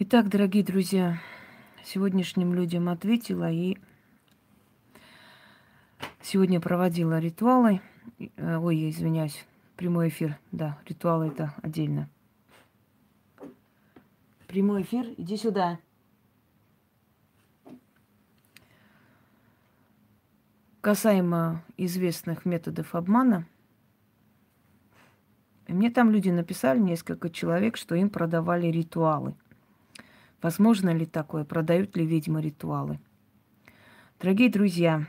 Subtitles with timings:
[0.00, 1.20] Итак, дорогие друзья,
[1.82, 3.76] сегодняшним людям ответила и
[6.22, 7.80] сегодня проводила ритуалы.
[8.36, 10.38] Э, ой, я извиняюсь, прямой эфир.
[10.52, 12.08] Да, ритуалы это отдельно.
[14.46, 15.80] Прямой эфир, иди сюда.
[20.80, 23.48] Касаемо известных методов обмана,
[25.66, 29.34] мне там люди написали, несколько человек, что им продавали ритуалы–
[30.40, 31.44] Возможно ли такое?
[31.44, 33.00] Продают ли ведьмы ритуалы?
[34.20, 35.06] Дорогие друзья,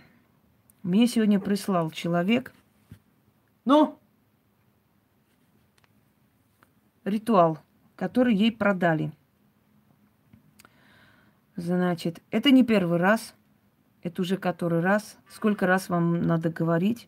[0.81, 2.53] мне сегодня прислал человек,
[3.65, 3.99] ну,
[7.03, 7.59] ритуал,
[7.95, 9.11] который ей продали.
[11.55, 13.35] Значит, это не первый раз,
[14.01, 15.17] это уже который раз.
[15.27, 17.07] Сколько раз вам надо говорить?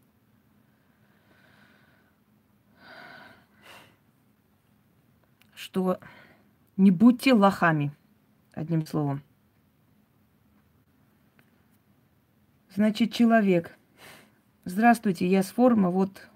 [5.56, 6.00] Что
[6.78, 7.96] не будьте лохами
[8.54, 9.22] одним словом.
[12.74, 13.78] Значит, человек.
[14.64, 15.90] Здравствуйте, я с форума.
[15.90, 16.30] Вот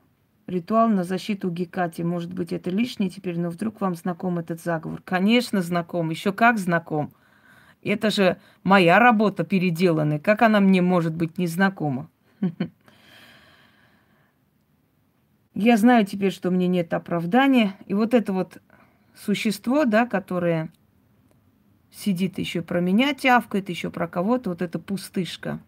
[0.47, 2.01] ритуал на защиту Гекати.
[2.01, 5.01] Может быть, это лишнее теперь, но вдруг вам знаком этот заговор.
[5.03, 6.09] Конечно, знаком.
[6.09, 7.13] Еще как знаком.
[7.81, 10.19] Это же моя работа переделанная.
[10.19, 12.09] Как она мне может быть незнакома?
[15.53, 17.75] Я знаю теперь, что мне нет оправдания.
[17.85, 18.61] И вот это вот
[19.15, 20.69] существо, да, которое
[21.95, 25.59] сидит еще про меня тявкает, еще про кого-то, вот эта пустышка.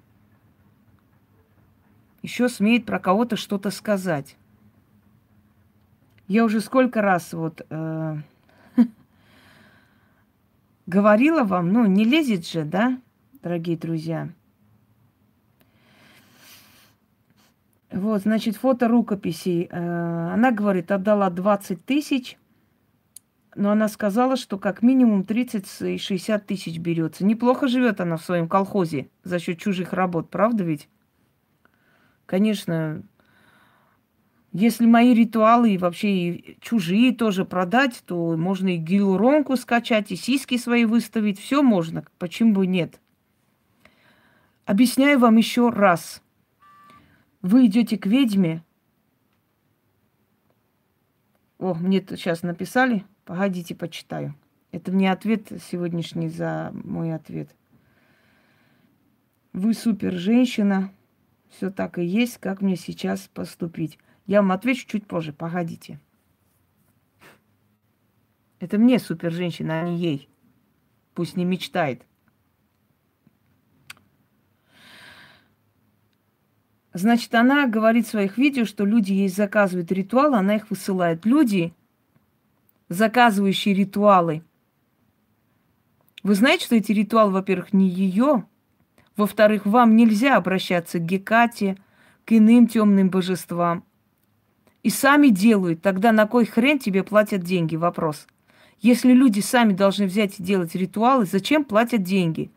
[2.22, 4.36] Еще смеет про кого-то что-то сказать.
[6.28, 8.18] Я уже сколько раз вот э,
[10.86, 13.00] говорила вам, ну, не лезет же, да,
[13.42, 14.30] дорогие друзья.
[17.90, 19.70] Вот, значит, фото рукописей.
[19.72, 22.38] Э, она говорит, отдала 20 тысяч–
[23.58, 27.26] но она сказала, что как минимум 30 и 60 тысяч берется.
[27.26, 30.88] Неплохо живет она в своем колхозе за счет чужих работ, правда ведь?
[32.28, 33.04] Конечно,
[34.54, 40.16] если мои ритуалы и вообще и чужие тоже продать, то можно и гиалуронку скачать, и
[40.16, 41.40] сиськи свои выставить.
[41.40, 42.06] Все можно.
[42.20, 43.02] Почему бы нет?
[44.66, 46.22] Объясняю вам еще раз.
[47.42, 48.64] Вы идете к ведьме.
[51.58, 53.04] О, мне сейчас написали.
[53.28, 54.34] Погодите, почитаю.
[54.72, 57.54] Это мне ответ сегодняшний за мой ответ.
[59.52, 60.94] Вы супер женщина.
[61.50, 64.00] Все так и есть, как мне сейчас поступить.
[64.28, 65.34] Я вам отвечу чуть позже.
[65.34, 66.00] Погодите.
[68.62, 70.30] Это мне супер женщина, а не ей.
[71.14, 72.06] Пусть не мечтает.
[76.94, 81.26] Значит, она говорит в своих видео, что люди ей заказывают ритуалы, она их высылает.
[81.26, 81.74] Люди
[82.90, 84.44] заказывающие ритуалы.
[86.24, 88.46] Вы знаете, что эти ритуалы, во-первых, не ее,
[89.16, 91.78] во-вторых, вам нельзя обращаться к Гекате,
[92.26, 93.84] к иным темным божествам.
[94.84, 95.82] И сами делают.
[95.82, 97.76] Тогда на кой хрен тебе платят деньги?
[97.76, 98.28] Вопрос.
[98.80, 102.52] Если люди сами должны взять и делать ритуалы, зачем платят деньги?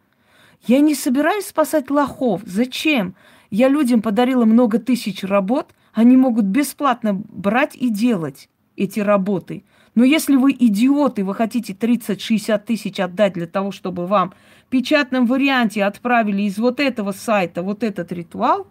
[0.67, 2.43] Я не собираюсь спасать лохов.
[2.45, 3.15] Зачем?
[3.51, 9.65] Я людям подарила много тысяч работ, они могут бесплатно брать и делать эти работы.
[10.01, 14.33] Но если вы идиоты, вы хотите 30-60 тысяч отдать для того, чтобы вам
[14.65, 18.67] в печатном варианте отправили из вот этого сайта вот этот ритуал,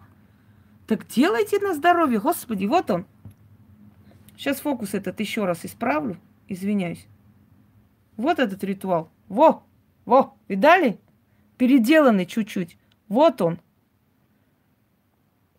[0.88, 2.18] так делайте на здоровье.
[2.18, 3.06] Господи, вот он.
[4.36, 6.18] Сейчас фокус этот еще раз исправлю.
[6.48, 7.06] Извиняюсь.
[8.16, 9.08] Вот этот ритуал.
[9.28, 9.62] Во,
[10.06, 10.98] во, видали?
[11.58, 12.76] Переделанный чуть-чуть.
[13.06, 13.60] Вот он.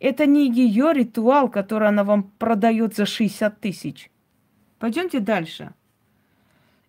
[0.01, 4.10] Это не ее ритуал, который она вам продает за 60 тысяч.
[4.81, 5.73] Пойдемте дальше.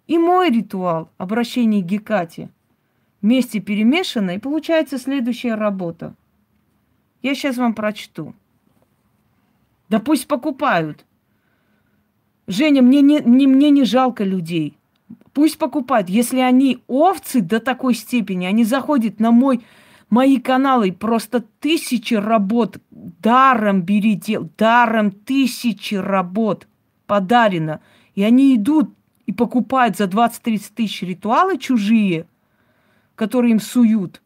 [0.07, 2.49] И мой ритуал обращения к Гекате
[3.21, 6.15] вместе перемешано, и получается следующая работа.
[7.21, 8.35] Я сейчас вам прочту.
[9.91, 11.05] Да пусть покупают.
[12.47, 14.79] Женя, мне не, не, мне не жалко людей.
[15.35, 16.09] Пусть покупают.
[16.09, 19.61] Если они овцы до такой степени, они заходят на мой,
[20.09, 26.67] мои каналы, просто тысячи работ даром бери, дел, даром тысячи работ–
[27.13, 27.81] подарено.
[28.15, 28.89] И они идут
[29.27, 32.25] и покупают за 20-30 тысяч ритуалы чужие,
[33.17, 34.23] которые им суют.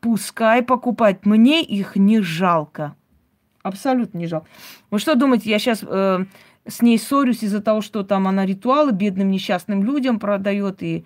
[0.00, 1.26] Пускай покупать.
[1.26, 2.96] Мне их не жалко.
[3.62, 4.48] Абсолютно не жалко.
[4.90, 6.24] Вы что думаете, я сейчас э,
[6.66, 11.04] с ней ссорюсь из-за того, что там она ритуалы бедным несчастным людям продает и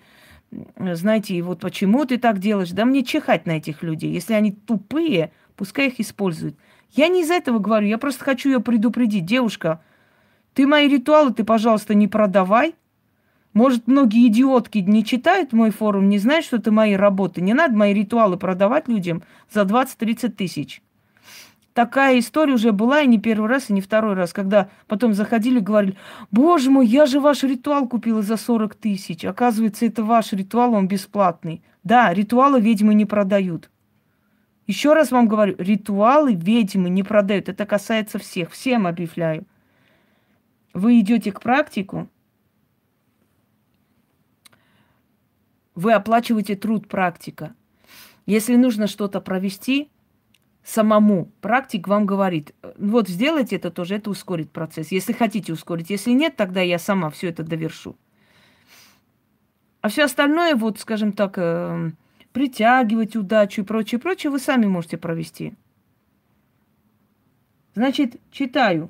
[0.77, 2.71] знаете, и вот почему ты так делаешь?
[2.71, 4.13] Да мне чихать на этих людей.
[4.13, 6.55] Если они тупые, пускай их используют.
[6.91, 9.25] Я не из за этого говорю, я просто хочу ее предупредить.
[9.25, 9.81] Девушка,
[10.55, 12.75] ты мои ритуалы, ты, пожалуйста, не продавай.
[13.53, 17.41] Может, многие идиотки не читают мой форум, не знают, что это мои работы.
[17.41, 19.21] Не надо мои ритуалы продавать людям
[19.53, 20.81] за 20-30 тысяч.
[21.73, 25.59] Такая история уже была и не первый раз, и не второй раз, когда потом заходили
[25.59, 25.97] и говорили,
[26.31, 29.25] боже мой, я же ваш ритуал купила за 40 тысяч.
[29.25, 31.61] Оказывается, это ваш ритуал, он бесплатный.
[31.83, 33.69] Да, ритуалы ведьмы не продают.
[34.67, 37.49] Еще раз вам говорю, ритуалы ведьмы не продают.
[37.49, 38.51] Это касается всех.
[38.51, 39.45] Всем объявляю.
[40.75, 42.09] Вы идете к практику,
[45.73, 47.53] Вы оплачиваете труд практика.
[48.25, 49.91] Если нужно что-то провести
[50.63, 54.91] самому, практик вам говорит, вот сделайте это тоже, это ускорит процесс.
[54.91, 57.97] Если хотите ускорить, если нет, тогда я сама все это довершу.
[59.81, 61.91] А все остальное, вот, скажем так, э,
[62.31, 65.55] притягивать удачу и прочее, прочее, вы сами можете провести.
[67.75, 68.89] Значит, читаю.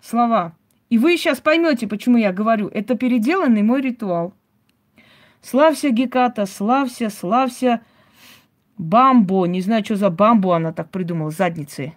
[0.00, 0.54] Слова.
[0.88, 2.68] И вы сейчас поймете, почему я говорю.
[2.68, 4.34] Это переделанный мой ритуал.
[5.42, 7.80] Славься, Геката, славься, славься,
[8.80, 9.46] Бамбо.
[9.46, 11.94] Не знаю, что за бамбу она так придумала, задницы.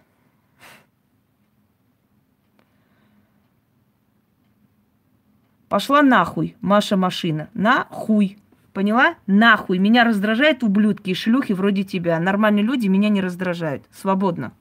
[5.69, 7.49] Пошла нахуй, Маша машина.
[7.53, 8.37] Нахуй.
[8.73, 9.15] Поняла?
[9.27, 9.79] Нахуй.
[9.79, 12.19] Меня раздражают ублюдки и шлюхи вроде тебя.
[12.19, 13.85] Нормальные люди меня не раздражают.
[13.89, 14.51] Свободно.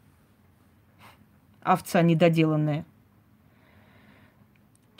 [1.62, 2.86] Овца недоделанная.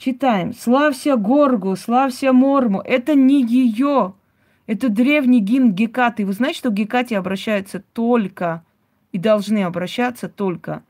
[0.03, 0.53] Читаем.
[0.53, 2.81] Славься Горгу, славься Морму.
[2.81, 4.15] Это не ее.
[4.67, 6.27] Это древний гимн Гекаты.
[6.27, 8.65] Вы знаете, что Гекате обращаются только
[9.13, 10.83] и должны обращаться только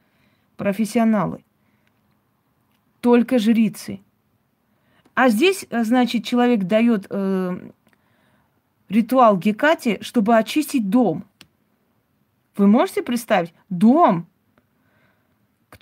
[0.57, 1.45] профессионалы.
[3.03, 4.01] Только жрицы.
[5.13, 7.71] А здесь, значит, человек дает э,
[8.89, 11.27] ритуал Гекате, чтобы очистить дом.
[12.57, 13.53] Вы можете представить?
[13.69, 14.27] Дом,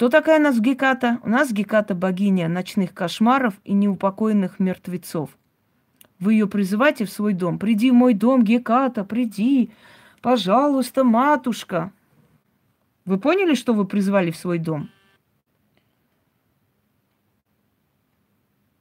[0.00, 1.20] кто такая у нас Геката?
[1.24, 5.28] У нас Геката богиня ночных кошмаров и неупокоенных мертвецов.
[6.18, 7.58] Вы ее призываете в свой дом.
[7.58, 9.70] Приди в мой дом, Геката, приди.
[10.22, 11.92] Пожалуйста, матушка.
[13.04, 14.88] Вы поняли, что вы призвали в свой дом?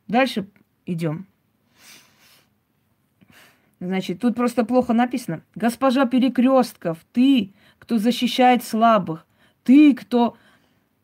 [0.07, 0.47] Дальше
[0.85, 1.27] идем.
[3.81, 5.41] Значит, тут просто плохо написано.
[5.53, 9.25] Госпожа перекрестков, ты, кто защищает слабых,
[9.65, 10.37] ты, кто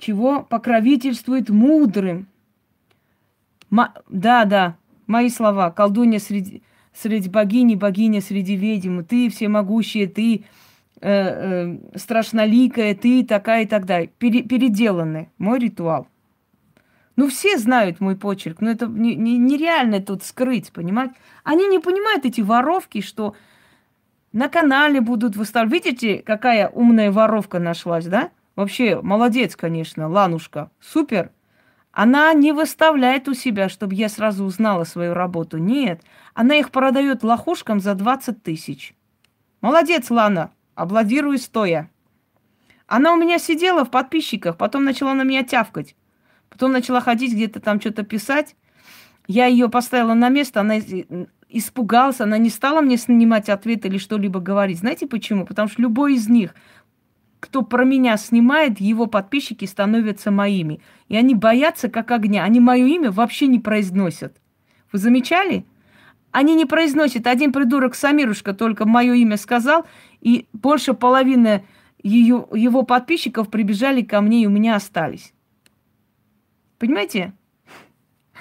[0.05, 2.27] чего покровительствует мудрым.
[3.71, 4.75] Ма- да, да,
[5.07, 5.71] мои слова.
[5.71, 6.61] Колдунья среди,
[6.93, 9.01] среди богини, богиня среди ведьм.
[9.01, 10.45] Ты всемогущая, ты
[11.01, 14.11] э, э, страшноликая, ты такая и так далее.
[14.19, 16.07] Пере, переделанный мой ритуал.
[17.15, 21.15] Ну, все знают мой почерк, но это не, не, нереально тут скрыть, понимаете?
[21.43, 23.35] Они не понимают эти воровки, что
[24.33, 25.85] на канале будут выставлять.
[25.85, 28.29] Видите, какая умная воровка нашлась, да?
[28.55, 30.71] Вообще, молодец, конечно, Ланушка.
[30.79, 31.31] Супер.
[31.91, 35.57] Она не выставляет у себя, чтобы я сразу узнала свою работу.
[35.57, 36.01] Нет,
[36.33, 38.95] она их продает лохушкам за 20 тысяч.
[39.61, 41.89] Молодец, Лана, аплодирую стоя.
[42.87, 45.95] Она у меня сидела в подписчиках, потом начала на меня тявкать.
[46.49, 48.55] Потом начала ходить где-то там что-то писать.
[49.27, 50.75] Я ее поставила на место, она
[51.49, 54.79] испугалась, она не стала мне снимать ответ или что-либо говорить.
[54.79, 55.45] Знаете почему?
[55.45, 56.53] Потому что любой из них
[57.45, 60.81] кто про меня снимает, его подписчики становятся моими.
[61.09, 62.43] И они боятся как огня.
[62.43, 64.35] Они мое имя вообще не произносят.
[64.91, 65.63] Вы замечали?
[66.31, 67.27] Они не произносят.
[67.27, 69.85] Один придурок Самирушка только мое имя сказал,
[70.21, 71.63] и больше половины
[72.01, 75.31] ее, его подписчиков прибежали ко мне и у меня остались.
[76.79, 77.33] Понимаете?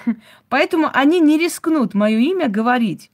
[0.49, 3.11] Поэтому они не рискнут мое имя говорить.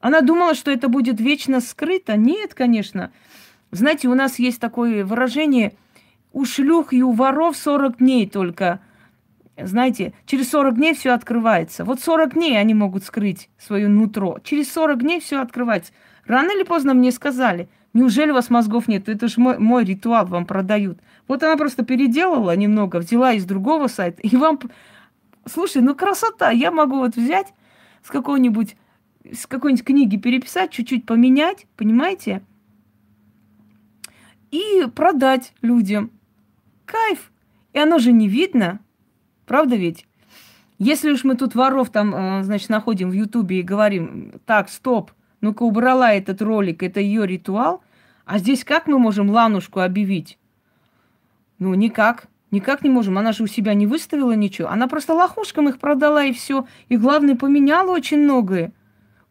[0.00, 2.16] Она думала, что это будет вечно скрыто.
[2.16, 3.12] Нет, конечно.
[3.70, 5.74] Знаете, у нас есть такое выражение
[6.32, 8.80] «у шлюх и у воров 40 дней только».
[9.60, 11.84] Знаете, через 40 дней все открывается.
[11.84, 14.38] Вот 40 дней они могут скрыть свое нутро.
[14.44, 15.92] Через 40 дней все открывается.
[16.26, 19.08] Рано или поздно мне сказали, неужели у вас мозгов нет?
[19.08, 20.98] Это же мой, мой ритуал вам продают.
[21.26, 24.60] Вот она просто переделала немного, взяла из другого сайта, и вам...
[25.44, 27.48] Слушай, ну красота, я могу вот взять
[28.04, 28.76] с какой-нибудь
[29.32, 32.42] с какой-нибудь книги переписать, чуть-чуть поменять, понимаете?
[34.50, 36.10] И продать людям.
[36.84, 37.30] Кайф.
[37.72, 38.80] И оно же не видно.
[39.46, 40.06] Правда ведь?
[40.78, 45.10] Если уж мы тут воров там, э, значит, находим в Ютубе и говорим, так, стоп,
[45.40, 47.82] ну-ка убрала этот ролик, это ее ритуал,
[48.24, 50.38] а здесь как мы можем Ланушку объявить?
[51.58, 52.28] Ну, никак.
[52.50, 53.18] Никак не можем.
[53.18, 54.68] Она же у себя не выставила ничего.
[54.68, 56.66] Она просто лохушкам их продала и все.
[56.88, 58.72] И главное, поменяла очень многое.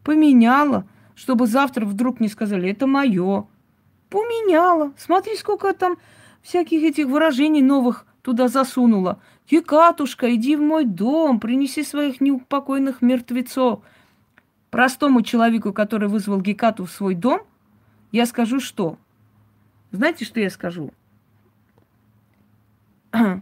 [0.04, 3.48] Поменяла, чтобы завтра вдруг не сказали, это мое.
[4.10, 4.94] Поменяла.
[4.98, 5.98] Смотри, сколько там
[6.42, 9.22] всяких этих выражений новых туда засунула.
[9.50, 13.82] Екатушка, иди в мой дом, принеси своих неупокойных мертвецов.
[14.70, 17.42] Простому человеку, который вызвал Гекату в свой дом,
[18.12, 18.98] я скажу что?
[19.92, 20.92] Знаете, что я скажу?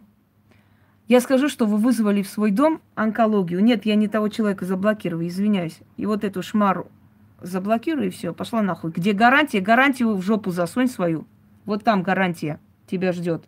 [1.08, 3.64] Я скажу, что вы вызвали в свой дом онкологию.
[3.64, 5.78] Нет, я не того человека заблокирую, извиняюсь.
[5.98, 6.88] И вот эту шмару
[7.42, 8.92] заблокирую, и все, пошла нахуй.
[8.92, 9.60] Где гарантия?
[9.60, 11.28] Гарантию в жопу засунь свою.
[11.66, 13.46] Вот там гарантия тебя ждет.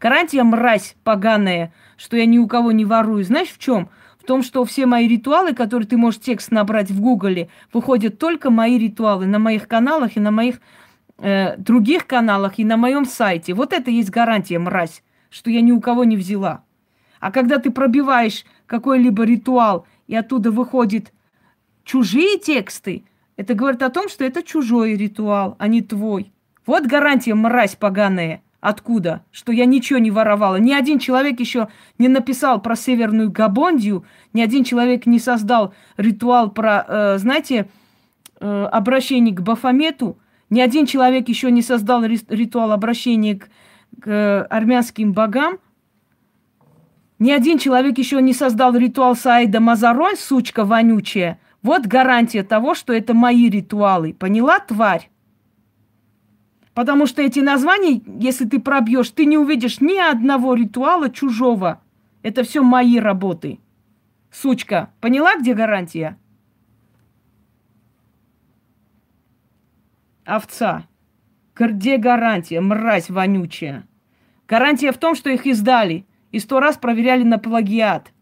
[0.00, 3.24] Гарантия, мразь поганая, что я ни у кого не ворую.
[3.24, 3.88] Знаешь в чем?
[4.20, 8.50] В том, что все мои ритуалы, которые ты можешь текст набрать в Гугле, выходят только
[8.50, 10.60] мои ритуалы на моих каналах и на моих
[11.18, 13.54] э, других каналах и на моем сайте.
[13.54, 16.64] Вот это есть гарантия, мразь, что я ни у кого не взяла.
[17.20, 21.12] А когда ты пробиваешь какой-либо ритуал, и оттуда выходят
[21.84, 23.04] чужие тексты,
[23.36, 26.32] это говорит о том, что это чужой ритуал, а не твой.
[26.64, 28.42] Вот гарантия, мразь поганая.
[28.60, 29.22] Откуда?
[29.30, 30.56] Что я ничего не воровала.
[30.56, 36.50] Ни один человек еще не написал про Северную Габондию, ни один человек не создал ритуал
[36.50, 37.68] про, э, знаете,
[38.40, 40.18] э, обращение к Бафомету,
[40.50, 43.48] ни один человек еще не создал ритуал обращения к,
[44.00, 45.58] к э, армянским богам,
[47.18, 51.38] ни один человек еще не создал ритуал Саида Мазарой, сучка вонючая.
[51.66, 54.14] Вот гарантия того, что это мои ритуалы.
[54.14, 55.10] Поняла, тварь?
[56.74, 61.82] Потому что эти названия, если ты пробьешь, ты не увидишь ни одного ритуала чужого.
[62.22, 63.58] Это все мои работы.
[64.30, 66.16] Сучка, поняла, где гарантия?
[70.24, 70.86] Овца.
[71.56, 73.88] Где гарантия, мразь вонючая?
[74.46, 78.12] Гарантия в том, что их издали и сто раз проверяли на плагиат.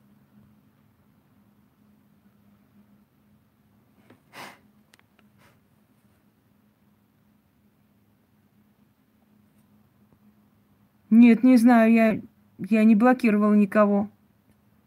[11.17, 12.21] Нет, не знаю, я,
[12.59, 14.11] я не блокировала никого.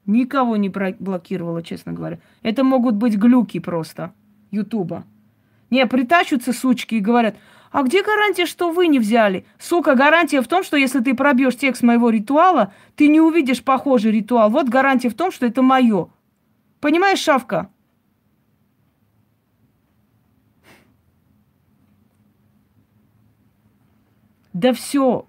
[0.05, 2.19] Никого не блокировала, честно говоря.
[2.41, 4.13] Это могут быть глюки просто
[4.51, 5.05] Ютуба.
[5.69, 7.37] Не, притащатся сучки и говорят,
[7.71, 9.45] а где гарантия, что вы не взяли?
[9.57, 14.11] Сука, гарантия в том, что если ты пробьешь текст моего ритуала, ты не увидишь похожий
[14.11, 14.49] ритуал.
[14.49, 16.09] Вот гарантия в том, что это мое.
[16.81, 17.69] Понимаешь, Шавка?
[24.51, 25.25] Да все,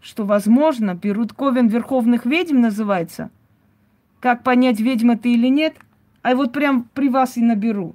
[0.00, 3.30] что, возможно, берут ковен верховных ведьм называется.
[4.20, 5.76] Как понять, ведьма ты или нет?
[6.22, 7.94] А вот прям при вас и наберу.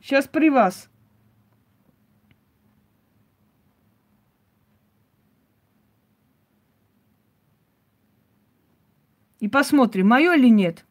[0.00, 0.88] Сейчас при вас.
[9.40, 10.87] И посмотрим, мое или нет.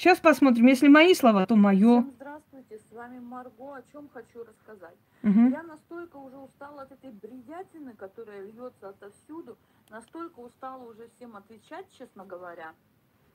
[0.00, 0.66] Сейчас посмотрим.
[0.66, 2.06] Если мои слова, то мое.
[2.16, 3.74] Здравствуйте, с вами Марго.
[3.76, 4.96] О чем хочу рассказать.
[5.22, 5.50] Угу.
[5.50, 9.58] Я настолько уже устала от этой бредятины, которая льется отовсюду,
[9.90, 12.72] настолько устала уже всем отвечать, честно говоря.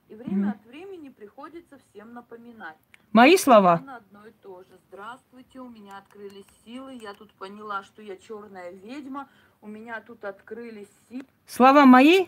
[0.10, 0.56] И время угу.
[0.58, 2.78] от времени приходится всем напоминать.
[3.12, 3.74] Мои слова.
[3.74, 4.80] Одно и то же.
[4.88, 6.98] Здравствуйте, у меня открылись силы.
[7.00, 9.30] Я тут поняла, что я черная ведьма.
[9.62, 11.28] У меня тут открылись силы.
[11.46, 12.26] Слова мои?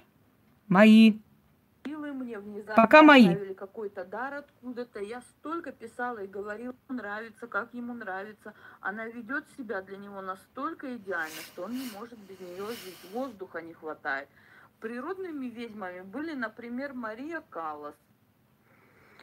[0.68, 1.22] Мои
[1.88, 3.54] силы мне внезапно Пока мои.
[3.54, 5.00] какой-то дар откуда-то.
[5.00, 8.54] Я столько писала и говорила, нравится, как ему нравится.
[8.82, 13.12] Она ведет себя для него настолько идеально, что он не может без нее жить.
[13.14, 14.28] Воздуха не хватает.
[14.80, 17.96] Природными ведьмами были, например, Мария Каллас,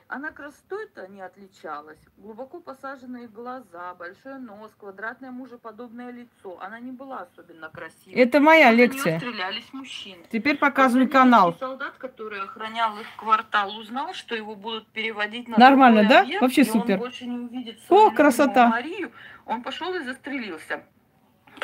[0.08, 1.98] она красотой-то не отличалась.
[2.18, 6.58] Глубоко посаженные глаза, большой нос, квадратное мужеподобное лицо.
[6.60, 8.14] Она не была особенно красивой.
[8.20, 9.18] Это моя От лекция.
[9.18, 10.24] стрелялись мужчины.
[10.30, 11.56] Теперь показывай канал.
[11.58, 16.20] Солдат, который охранял их квартал, узнал, что его будут переводить на Нормально, да?
[16.20, 16.94] Объект, Вообще супер.
[16.94, 18.68] Он больше не увидит О, красота.
[18.68, 19.10] Марию.
[19.46, 20.84] Он пошел и застрелился.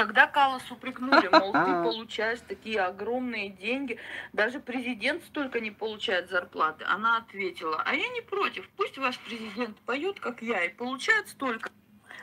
[0.01, 3.99] Когда Калас упрекнули, мол, ты получаешь такие огромные деньги,
[4.33, 9.77] даже президент столько не получает зарплаты, она ответила, а я не против, пусть ваш президент
[9.81, 11.69] поет, как я, и получает столько.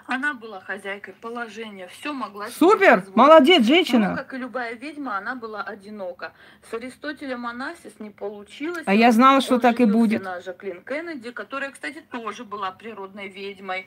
[0.07, 4.09] Она была хозяйкой положения, все могла Супер, молодец, женщина.
[4.09, 6.33] Ну, как и любая ведьма, она была одинока.
[6.71, 8.83] С Аристотелем Анасис не получилось.
[8.87, 10.23] А я знала, что так и будет.
[10.23, 13.85] на Жаклин Кеннеди, которая, кстати, тоже была природной ведьмой.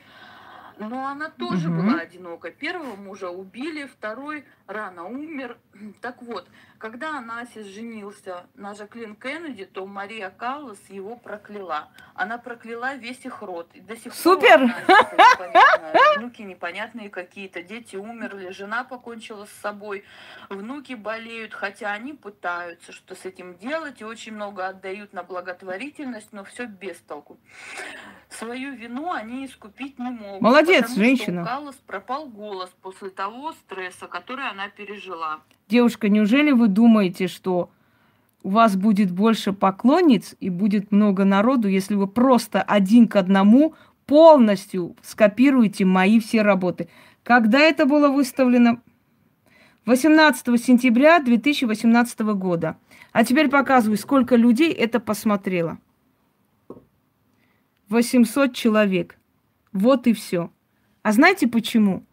[0.88, 1.82] Но она тоже угу.
[1.82, 2.50] была одинока.
[2.50, 5.58] Первого мужа убили, второй рано умер.
[6.00, 6.46] Так вот,
[6.78, 11.88] когда Анасис женился на Жаклин Кеннеди, то Мария Каллас его прокляла.
[12.14, 13.70] Она прокляла весь их род.
[13.74, 14.74] И до сих Супер!
[14.86, 15.50] пор
[16.16, 20.04] внуки непонятные какие-то, дети умерли, жена покончила с собой,
[20.48, 26.32] внуки болеют, хотя они пытаются что с этим делать и очень много отдают на благотворительность,
[26.32, 27.38] но все без толку.
[28.28, 30.40] Свою вину они искупить не могут.
[30.40, 30.82] Молодец!
[30.82, 31.42] Потому женщина.
[31.42, 35.40] У Каллас пропал голос после того стресса, который она пережила.
[35.68, 37.70] Девушка, неужели вы думаете, что
[38.42, 43.74] у вас будет больше поклонниц и будет много народу, если вы просто один к одному
[44.06, 46.88] полностью скопируете мои все работы?
[47.22, 48.80] Когда это было выставлено?
[49.86, 52.76] 18 сентября 2018 года.
[53.12, 55.78] А теперь показываю, сколько людей это посмотрело.
[57.88, 59.18] 800 человек.
[59.72, 60.50] Вот и все.
[61.02, 62.04] А знаете почему?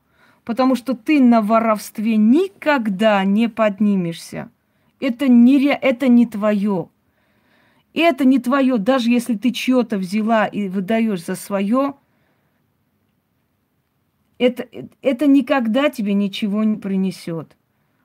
[0.47, 4.49] Потому что ты на воровстве никогда не поднимешься.
[5.01, 6.87] Это не, это не твое.
[7.93, 11.95] Это не твое, даже если ты чье-то взяла и выдаешь за свое,
[14.37, 14.65] это,
[15.01, 17.57] это никогда тебе ничего не принесет.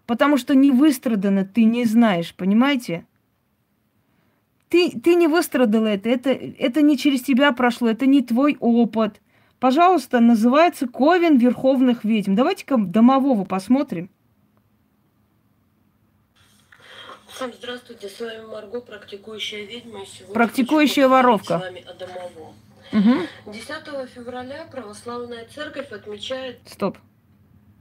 [0.06, 3.06] Потому что не выстрадано ты не знаешь, понимаете?
[4.68, 9.20] Ты, ты не выстрадала это, это, это не через тебя прошло, это не твой опыт.
[9.62, 12.34] Пожалуйста, называется Ковен Верховных Ведьм.
[12.34, 14.10] Давайте-ка домового посмотрим.
[17.28, 20.04] Всем здравствуйте, с вами Марго, практикующая ведьма.
[20.04, 21.58] Сегодня Практикующая воровка.
[21.58, 22.56] С вами о домовом.
[22.92, 23.52] Угу.
[23.52, 26.98] 10 февраля православная церковь отмечает Стоп.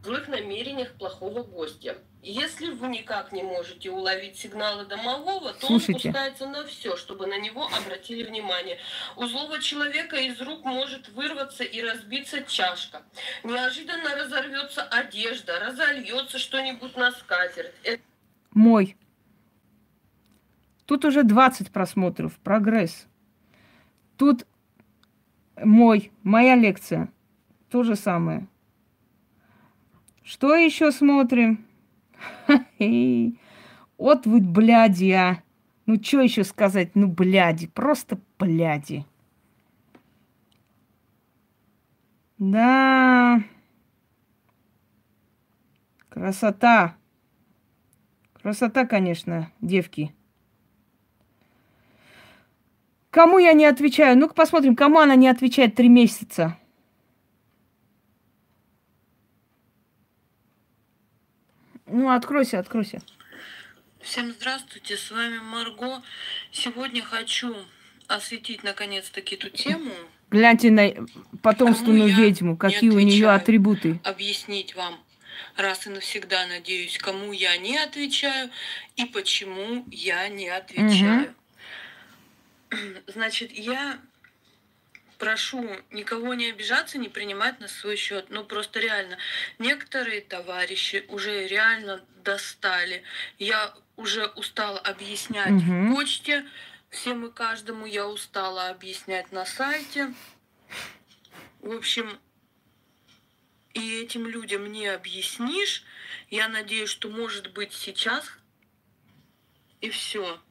[0.04, 1.98] в злых намерениях плохого гостя.
[2.24, 6.10] Если вы никак не можете уловить сигналы домового, то Слушайте.
[6.10, 8.78] он пускается на все, чтобы на него обратили внимание.
[9.18, 13.02] У злого человека из рук может вырваться и разбиться чашка.
[13.44, 17.74] Неожиданно разорвется одежда, разольется что-нибудь на скатерть.
[17.84, 18.04] Это
[18.52, 18.96] Мой.
[20.86, 22.38] Тут уже 20 просмотров.
[22.40, 23.08] Прогресс.
[24.18, 24.46] Тут
[25.58, 27.12] мой, моя лекция.
[27.72, 28.48] То же самое.
[30.24, 31.66] Что еще смотрим?
[33.98, 35.44] Вот вы бляди, а.
[35.86, 36.96] Ну, что еще сказать?
[36.96, 37.68] Ну, бляди.
[37.68, 39.06] Просто бляди.
[42.40, 43.44] Да.
[46.10, 46.96] Красота.
[48.34, 50.16] Красота, конечно, девки.
[53.12, 54.18] Кому я не отвечаю?
[54.18, 56.58] Ну-ка посмотрим, кому она не отвечает три месяца.
[61.92, 63.02] Ну, откройся, откройся.
[64.02, 66.02] Всем здравствуйте, с вами Марго.
[66.52, 67.56] Сегодня хочу
[68.08, 69.92] осветить наконец-таки эту тему,
[70.32, 70.94] Гляньте на
[71.42, 74.00] потомственную ведьму, какие у нее атрибуты.
[74.06, 74.98] объяснить вам
[75.58, 78.50] раз и навсегда, надеюсь, кому я не отвечаю
[78.96, 81.36] и почему я не отвечаю.
[83.08, 84.00] Значит, я
[85.22, 88.32] прошу никого не обижаться, не принимать на свой счет.
[88.32, 89.20] Ну, просто реально,
[89.60, 93.04] некоторые товарищи уже реально достали.
[93.38, 95.92] Я уже устала объяснять Мгм.
[95.92, 96.44] в почте,
[96.90, 100.12] всем и каждому я устала объяснять на сайте.
[101.60, 102.20] В общем,
[103.76, 105.84] и этим людям не объяснишь.
[106.32, 108.26] Я надеюсь, что может быть сейчас
[109.82, 110.42] и все.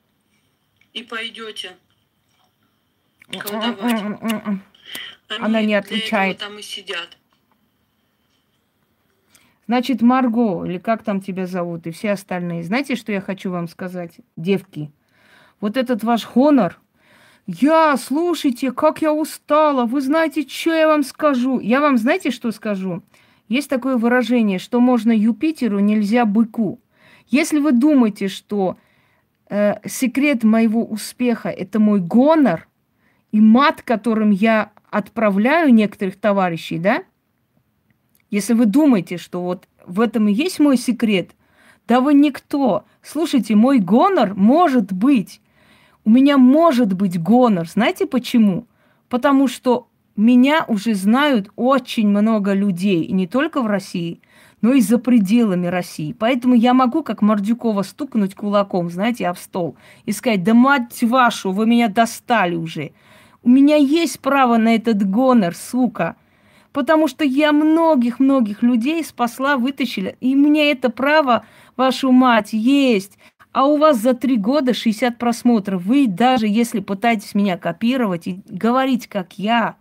[0.93, 1.77] И пойдете
[3.39, 4.03] колдовать.
[5.29, 6.39] Они Она не отвечает.
[6.39, 7.17] там и сидят.
[9.67, 12.65] Значит, Марго, или как там тебя зовут, и все остальные.
[12.65, 14.91] Знаете, что я хочу вам сказать, девки?
[15.61, 16.81] Вот этот ваш хонор,
[17.47, 21.61] я, слушайте, как я устала, вы знаете, что я вам скажу?
[21.61, 23.03] Я вам, знаете, что скажу?
[23.49, 26.81] Есть такое выражение, что можно Юпитеру, нельзя быку.
[27.29, 28.77] Если вы думаете, что
[29.49, 32.67] э, секрет моего успеха– это мой гонор
[33.33, 37.05] и мат, которым я отправляю некоторых товарищей, да?
[38.31, 41.31] Если вы думаете, что вот в этом и есть мой секрет,
[41.89, 42.85] да вы никто.
[43.03, 45.41] Слушайте, мой гонор может быть.
[46.05, 47.69] У меня может быть гонор.
[47.69, 48.67] Знаете почему?
[49.09, 54.21] Потому что меня уже знают очень много людей, и не только в России,
[54.61, 56.13] но и за пределами России.
[56.13, 61.53] Поэтому я могу, как Мордюкова, стукнуть кулаком, знаете, об стол и сказать, да мать вашу,
[61.53, 62.93] вы меня достали уже.
[63.43, 66.17] У меня есть право на этот гонор, сука.
[66.73, 70.09] Потому что я многих-многих людей спасла, вытащила.
[70.21, 71.45] И мне это право,
[71.77, 73.19] вашу мать, есть.
[73.53, 75.83] А у вас за три года 60 просмотров.
[75.83, 79.77] Вы даже если пытаетесь меня копировать и говорить, как я,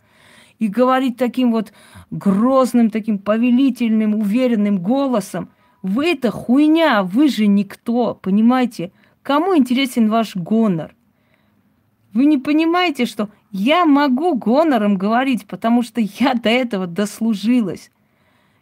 [0.58, 1.72] и говорить таким вот
[2.10, 5.50] грозным, таким повелительным, уверенным голосом,
[5.84, 8.92] вы это хуйня, вы же никто, понимаете?
[9.22, 10.96] Кому интересен ваш гонор?
[12.14, 17.92] Вы не понимаете, что я могу гонором говорить, потому что я до этого дослужилась.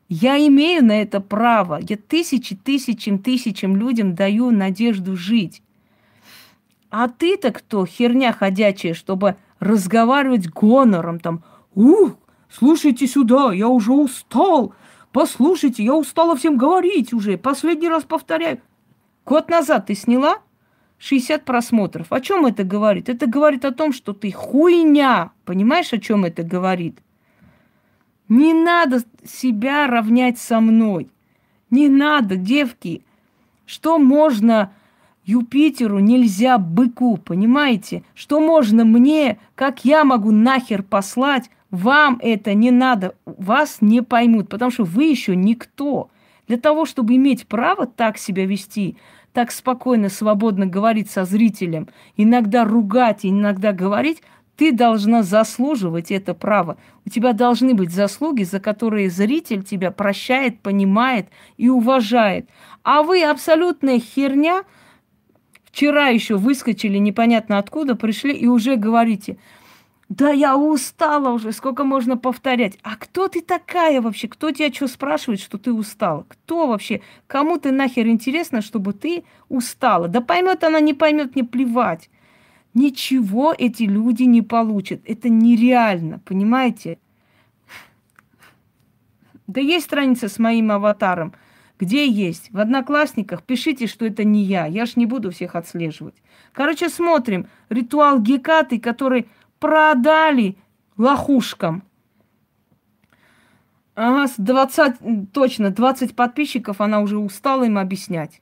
[0.09, 1.79] Я имею на это право.
[1.81, 5.61] Я тысячи, тысячам, тысячам людям даю надежду жить.
[6.89, 11.43] А ты-то кто, херня ходячая, чтобы разговаривать гонором, там,
[11.75, 12.11] ух,
[12.49, 14.73] слушайте сюда, я уже устал.
[15.11, 17.37] Послушайте, я устала всем говорить уже.
[17.37, 18.61] Последний раз повторяю.
[19.25, 20.37] Год назад ты сняла
[20.99, 22.11] 60 просмотров.
[22.11, 23.09] О чем это говорит?
[23.09, 25.31] Это говорит о том, что ты хуйня.
[25.45, 26.99] Понимаешь, о чем это говорит?
[28.29, 31.09] Не надо себя равнять со мной.
[31.69, 33.03] Не надо, девки.
[33.65, 34.73] Что можно
[35.25, 38.03] Юпитеру, нельзя быку, понимаете?
[38.15, 44.47] Что можно мне, как я могу нахер послать, вам это не надо, вас не поймут,
[44.47, 46.09] потому что вы еще никто.
[46.47, 48.95] Для того, чтобы иметь право так себя вести,
[49.37, 54.23] так спокойно, свободно говорить со зрителем, иногда ругать, иногда говорить,
[54.55, 56.79] ты должна заслуживать это право.
[57.05, 62.49] У тебя должны быть заслуги, за которые зритель тебя прощает, понимает и уважает.
[62.81, 64.63] А вы абсолютная херня.
[65.65, 69.37] Вчера еще выскочили непонятно откуда, пришли и уже говорите,
[70.09, 72.77] да я устала уже, сколько можно повторять.
[72.81, 74.29] А кто ты такая вообще?
[74.29, 76.25] Кто тебя что спрашивает, что ты устала?
[76.29, 77.01] Кто вообще?
[77.27, 80.07] Кому ты нахер интересно, чтобы ты устала?
[80.07, 82.09] Да поймет она, не поймет, не плевать.
[82.73, 85.01] Ничего эти люди не получат.
[85.03, 86.99] Это нереально, понимаете?
[89.47, 91.33] Да есть страница с моим аватаром.
[91.79, 92.51] Где есть?
[92.51, 93.43] В Одноклассниках.
[93.43, 94.65] Пишите, что это не я.
[94.65, 96.15] Я ж не буду всех отслеживать.
[96.53, 97.47] Короче, смотрим.
[97.69, 99.27] Ритуал Гекаты, который
[99.59, 100.57] продали
[100.97, 101.83] лохушкам.
[103.95, 108.41] Ага, с 20, точно, 20 подписчиков она уже устала им объяснять.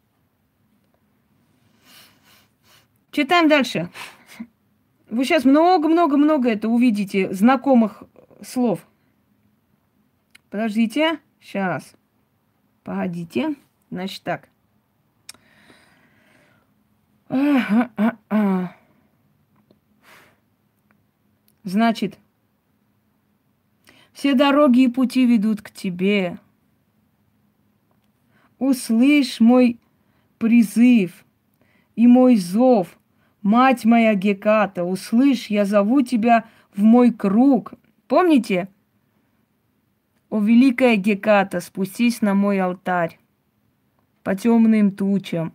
[3.11, 3.89] Читаем дальше.
[5.09, 8.03] Вы сейчас много-много-много это увидите, знакомых
[8.41, 8.85] слов.
[10.49, 11.95] Подождите, сейчас.
[12.83, 13.55] Погодите.
[13.89, 14.49] Значит так.
[21.65, 22.17] Значит,
[24.13, 26.39] все дороги и пути ведут к тебе.
[28.57, 29.81] Услышь мой
[30.37, 31.25] призыв
[31.97, 32.97] и мой зов–
[33.45, 37.75] Мать моя Геката, услышь, я зову тебя в мой круг.
[38.07, 38.69] Помните?
[40.31, 43.19] О, великая Геката, спустись на мой алтарь
[44.23, 45.53] по темным тучам.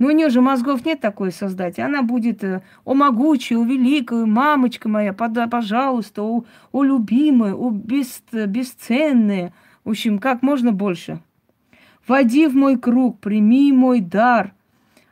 [0.00, 1.78] Но у нее же мозгов нет такой создать.
[1.78, 8.24] Она будет, э, о могучая, о великая, мамочка моя, пожалуйста, о, о любимая, о бес,
[8.32, 9.52] бесценная.
[9.84, 11.20] В общем, как можно больше.
[12.08, 14.54] Войди в мой круг, прими мой дар–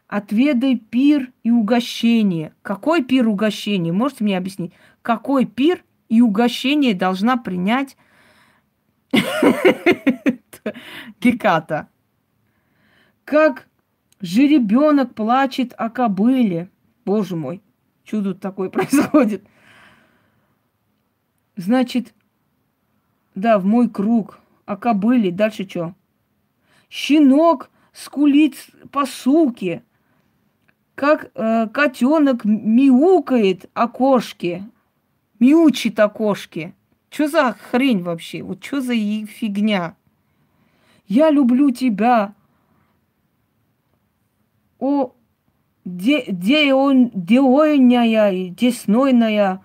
[0.08, 2.54] Отведай пир и угощение.
[2.62, 3.92] Какой пир угощение?
[3.92, 4.72] Можете мне объяснить?
[5.02, 7.98] Какой пир и угощение должна принять
[11.20, 11.88] Геката?
[13.26, 13.67] Как
[14.20, 16.70] жеребенок плачет о кобыле.
[17.04, 17.62] Боже мой,
[18.04, 19.44] чудо такое происходит.
[21.56, 22.14] Значит,
[23.34, 24.40] да, в мой круг.
[24.66, 25.30] О кобыле.
[25.30, 25.94] Дальше что?
[26.90, 28.54] Щенок скулит
[28.90, 29.82] по суке
[30.98, 34.64] как э, котенок мяукает о кошке,
[35.38, 36.74] мяучит о кошке.
[37.08, 38.42] Что за хрень вообще?
[38.42, 39.94] Вот что за фигня?
[41.06, 42.34] Я люблю тебя.
[44.78, 45.12] О,
[45.84, 49.60] де, де он, деойная, деснойная.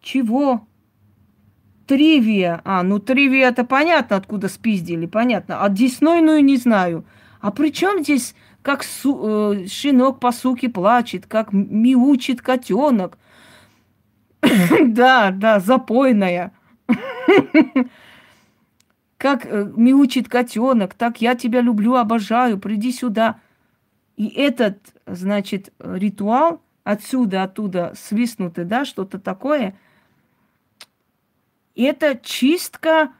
[0.00, 0.66] Чего?
[1.86, 2.60] Тривия.
[2.64, 5.62] А, ну тривия это понятно, откуда спиздили, понятно.
[5.62, 7.04] А деснойную не знаю.
[7.40, 13.18] А при чем здесь как су, э, щенок по суке плачет, как мяучит котенок.
[14.86, 16.52] да, да, запойная.
[19.18, 23.40] как э, мяучит котенок, так я тебя люблю, обожаю, приди сюда.
[24.16, 29.76] И этот, значит, ритуал отсюда, оттуда свистнутый, да, что-то такое,
[31.74, 33.12] это чистка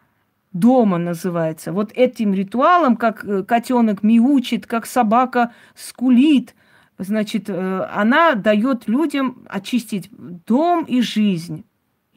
[0.52, 1.72] дома называется.
[1.72, 6.54] Вот этим ритуалом, как э, котенок мяучит, как собака скулит,
[6.96, 11.64] значит, э, она дает людям очистить дом и жизнь.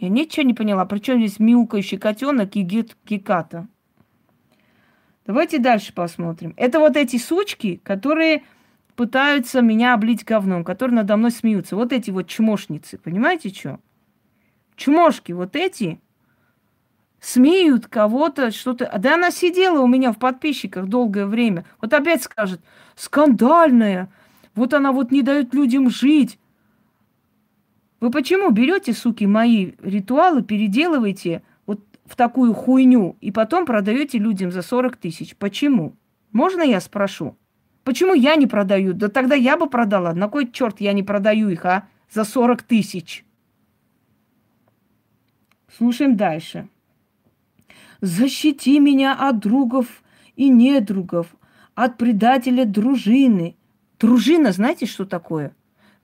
[0.02, 3.68] Я ничего не поняла, причем здесь мяукающий котенок и геката.
[5.28, 6.56] Давайте дальше посмотрим.
[6.58, 8.42] Это вот эти сучки, которые
[8.96, 11.76] пытаются меня облить говном, которые надо мной смеются.
[11.76, 13.80] Вот эти вот чмошницы, понимаете что?
[14.76, 16.02] Чмошки вот эти,
[17.20, 18.92] смеют кого-то, что-то.
[18.98, 21.64] Да она сидела у меня в подписчиках долгое время.
[21.80, 22.60] Вот опять скажет,
[22.96, 24.12] скандальная.
[24.56, 26.40] Вот она вот не дает людям жить.
[28.02, 34.52] Вы почему берете, суки, мои ритуалы, переделываете вот в такую хуйню и потом продаете людям
[34.52, 35.36] за 40 тысяч?
[35.36, 35.96] Почему?
[36.32, 37.38] Можно я спрошу?
[37.84, 38.94] Почему я не продаю?
[38.94, 40.14] Да тогда я бы продала.
[40.14, 41.88] На кой черт я не продаю их, а?
[42.10, 43.24] За 40 тысяч.
[45.78, 46.68] Слушаем дальше.
[48.02, 49.86] Защити меня от другов
[50.36, 51.28] и недругов,
[51.76, 53.56] от предателя дружины.
[54.00, 55.56] Дружина, знаете, что такое?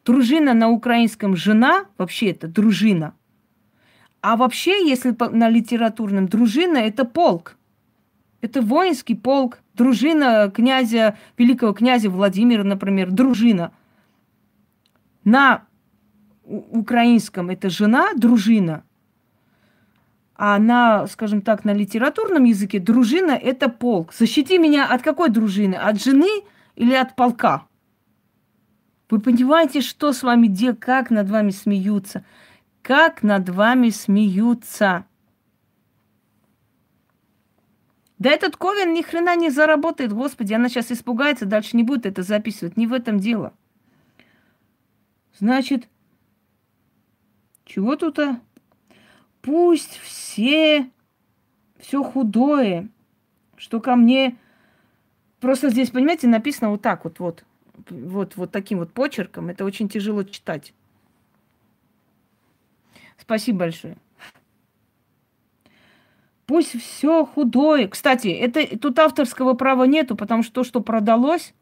[0.08, 3.14] Дружина на украинском жена, вообще это дружина.
[4.22, 7.58] А вообще, если на литературном, дружина это полк.
[8.40, 13.74] Это воинский полк, дружина князя, великого князя Владимира, например, дружина.
[15.26, 15.66] На
[16.46, 18.86] украинском это жена, дружина.
[20.36, 24.14] А на, скажем так, на литературном языке дружина– это полк.
[24.14, 25.76] Защити меня от какой дружины?
[25.76, 26.44] От жены
[26.78, 27.68] или от полка?
[29.10, 32.26] Вы понимаете, что с вами делают, как над вами смеются?
[32.82, 35.06] Как над вами смеются?
[38.20, 42.24] Да этот Ковен ни хрена не заработает, господи, она сейчас испугается, дальше не будет это
[42.24, 42.76] записывать.
[42.76, 43.54] Не в этом дело.
[45.38, 45.88] Значит,
[47.66, 48.18] чего тут?
[48.18, 48.40] -то?
[49.48, 50.90] пусть все,
[51.80, 52.90] все худое,
[53.56, 54.36] что ко мне...
[55.40, 57.46] Просто здесь, понимаете, написано вот так вот, вот,
[57.90, 59.50] вот, вот таким вот почерком.
[59.50, 60.74] Это очень тяжело читать.
[63.18, 63.98] Спасибо большое.
[66.46, 67.88] Пусть все худое.
[67.90, 71.54] Кстати, это тут авторского права нету, потому что то, что продалось,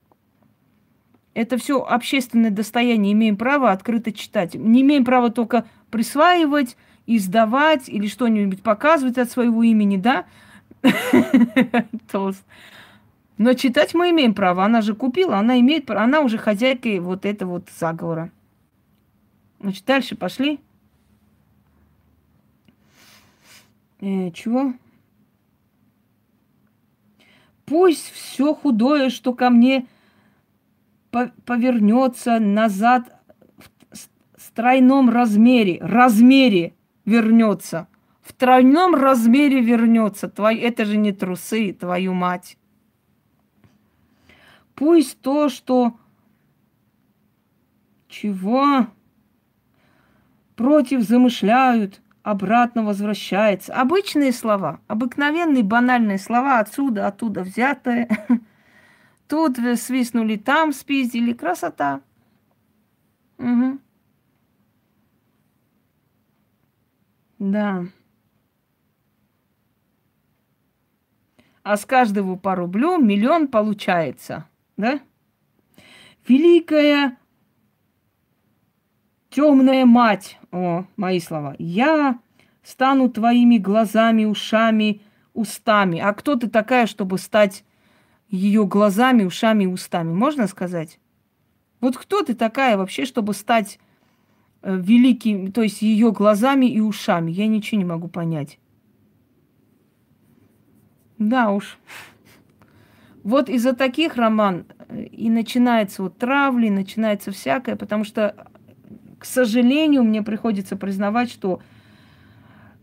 [1.34, 3.14] это все общественное достояние.
[3.14, 4.54] Имеем право открыто читать.
[4.54, 10.26] Не имеем права только присваивать, издавать или что-нибудь показывать от своего имени, да?
[13.38, 14.64] Но читать мы имеем право.
[14.64, 16.04] Она же купила, она имеет право.
[16.04, 18.32] Она уже хозяйка вот этого вот заговора.
[19.60, 20.60] Значит, дальше пошли.
[24.00, 24.74] Э, чего?
[27.66, 29.88] Пусть все худое, что ко мне
[31.46, 33.12] повернется назад
[33.90, 34.00] в
[34.38, 36.74] стройном размере, размере
[37.06, 37.88] вернется.
[38.22, 40.30] В тройном размере вернется.
[40.30, 42.58] Твой, это же не трусы, твою мать.
[44.76, 45.98] Пусть то, что...
[48.08, 48.88] Чего?
[50.56, 53.74] Против замышляют, обратно возвращается.
[53.74, 58.08] Обычные слова, обыкновенные банальные слова, отсюда, оттуда взятые.
[59.28, 61.34] Тут свистнули, там спиздили.
[61.34, 62.02] Красота.
[63.38, 63.80] Угу.
[67.40, 67.86] Да.
[71.64, 75.00] А с каждого по рублю миллион получается, да?
[76.28, 77.18] Великая
[79.30, 82.20] темная мать, о, мои слова, я
[82.64, 85.02] стану твоими глазами, ушами,
[85.34, 86.00] устами.
[86.00, 87.64] А кто ты такая, чтобы стать
[88.30, 90.14] ее глазами, ушами, устами?
[90.14, 91.00] Можно сказать?
[91.82, 93.78] Вот кто ты такая вообще, чтобы стать
[94.68, 97.32] Э, великим, то есть ее глазами и ушами.
[97.32, 98.58] Я ничего не могу понять.
[101.20, 101.78] Да уж.
[103.26, 108.36] Вот из-за таких роман э, и начинается вот травли, начинается всякое, потому что,
[109.18, 111.60] к сожалению, мне приходится признавать, что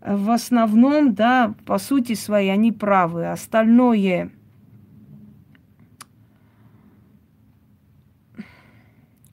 [0.05, 3.31] в основном, да, по сути своей они правы.
[3.31, 4.33] Остальное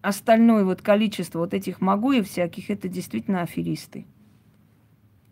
[0.04, 4.06] остальное вот количество вот этих могуев всяких, это действительно аферисты.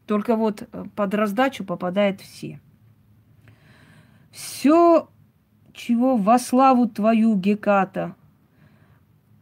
[0.07, 2.59] Только вот э, под раздачу попадают все.
[4.31, 5.07] Все,
[5.77, 8.15] чего во славу твою, Геката,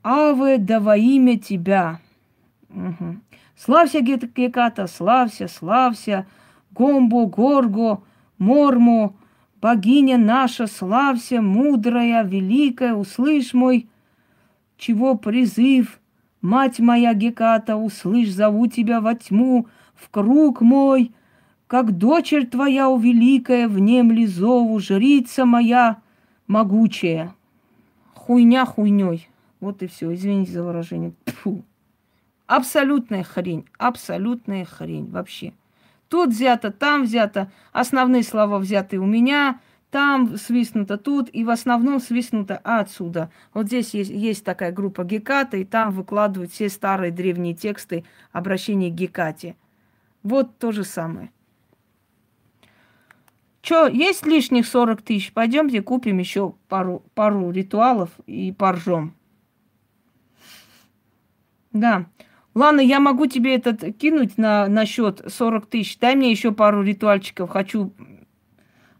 [0.03, 1.99] Аве, да во имя тебя.
[2.69, 3.17] Угу.
[3.57, 6.27] Славься, Геката, славься, славься,
[6.71, 8.03] Гомбо, Горго,
[8.37, 9.15] Мормо,
[9.61, 13.87] богиня наша, славься, мудрая, великая, услышь мой
[14.77, 15.99] чего призыв?
[16.41, 21.13] Мать моя Геката, услышь, зову тебя во тьму, в круг мой,
[21.65, 26.01] как дочерь твоя, у великая, внемли зову, жрица моя
[26.47, 27.33] могучая.
[28.13, 29.29] Хуйня хуйней.
[29.59, 30.13] Вот и все.
[30.13, 31.13] Извините за выражение.
[31.25, 31.63] Фу.
[32.47, 33.65] Абсолютная хрень.
[33.77, 35.53] Абсолютная хрень вообще.
[36.09, 37.51] Тут взято, там взято.
[37.71, 39.59] Основные слова взяты у меня–
[39.95, 43.31] там свистнуто, тут, и в основном свистнуто отсюда.
[43.53, 48.03] Вот здесь есть, есть такая группа Геката, и там выкладывают все старые древние тексты
[48.33, 49.55] обращения к Гекате.
[50.21, 51.31] Вот то же самое.
[53.65, 55.33] Че, есть лишних 40 тысяч?
[55.33, 59.15] Пойдемте купим еще пару, пару ритуалов и поржем.
[61.73, 62.05] Да.
[62.53, 65.97] Ладно, я могу тебе этот кинуть на, на счет 40 тысяч.
[65.97, 67.49] Дай мне еще пару ритуальчиков.
[67.49, 67.91] Хочу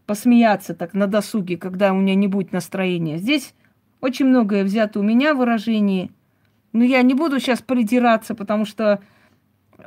[0.04, 3.18] посмеяться так на досуге, когда у меня не будет настроения.
[3.18, 3.54] Здесь
[4.00, 6.10] очень многое взято у меня выражение,
[6.72, 9.00] но я не буду сейчас придираться, потому что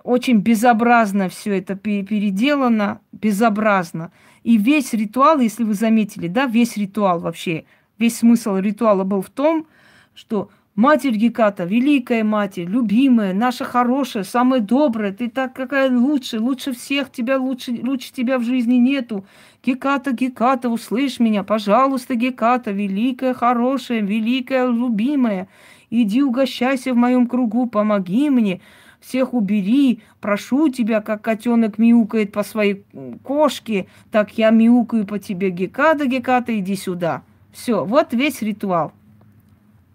[0.06, 4.13] очень безобразно все это переделано, безобразно.
[4.43, 7.65] И весь ритуал, если вы заметили, да, весь ритуал вообще,
[7.97, 9.67] весь смысл ритуала был в том,
[10.13, 10.49] что
[10.80, 17.12] Матерь Геката, великая матерь, любимая, наша хорошая, самая добрая, ты так какая лучше, лучше всех,
[17.12, 19.25] тебя лучше, лучше тебя в жизни нету.
[19.62, 25.49] Геката, Геката, услышь меня, пожалуйста, Геката, великая, хорошая, великая, любимая,
[25.89, 28.62] иди угощайся в моем кругу, помоги мне,
[28.99, 32.83] всех убери, прошу тебя, как котенок мяукает по своей
[33.23, 37.23] кошке, так я мяукаю по тебе, Геката, Геката, иди сюда.
[37.51, 38.93] Все, вот весь ритуал.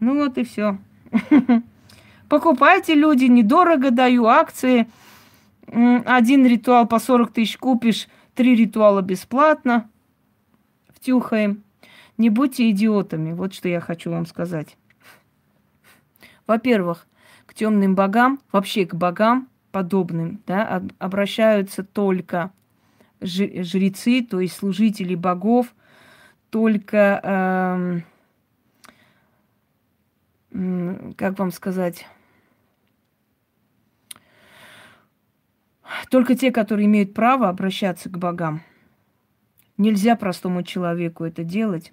[0.01, 0.79] Ну вот и все.
[2.29, 4.89] Покупайте, люди, недорого даю акции.
[5.67, 9.89] Один ритуал по 40 тысяч купишь, три ритуала бесплатно.
[10.93, 11.63] Втюхаем.
[12.17, 14.77] Не будьте идиотами, вот что я хочу вам сказать.
[16.47, 17.07] Во-первых,
[17.55, 22.53] темным богам, вообще к богам подобным, да, обращаются только
[23.21, 25.75] жрецы, то есть служители богов,
[26.51, 28.01] только э,
[31.17, 32.07] как вам сказать,
[36.11, 38.63] только те, которые имеют право обращаться к богам.
[39.77, 41.93] Нельзя простому человеку это делать.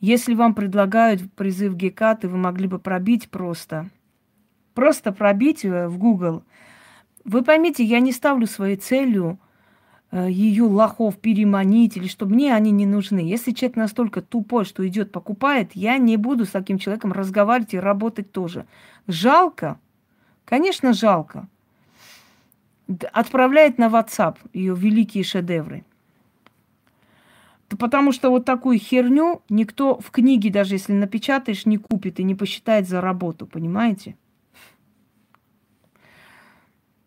[0.00, 3.88] Если вам предлагают призыв Гекаты, вы могли бы пробить просто.
[4.74, 6.42] Просто пробить в Google.
[7.24, 9.38] Вы поймите, я не ставлю своей целью
[10.16, 13.18] Э, ее лохов переманить, или что мне они не нужны.
[13.18, 17.80] Если человек настолько тупой, что идет, покупает, я не буду с таким человеком разговаривать и
[17.80, 18.64] работать тоже.
[19.08, 19.76] Жалко?
[20.44, 21.48] Конечно, жалко.
[23.12, 25.84] Отправляет на WhatsApp ее великие шедевры.
[27.68, 32.36] Потому что вот такую херню никто в книге, даже если напечатаешь, не купит и не
[32.36, 34.14] посчитает за работу, понимаете?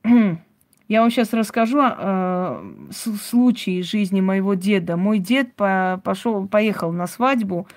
[0.88, 4.96] Я вам сейчас расскажу э, случай из жизни моего деда.
[4.96, 7.68] Мой дед по, пошел, поехал на свадьбу,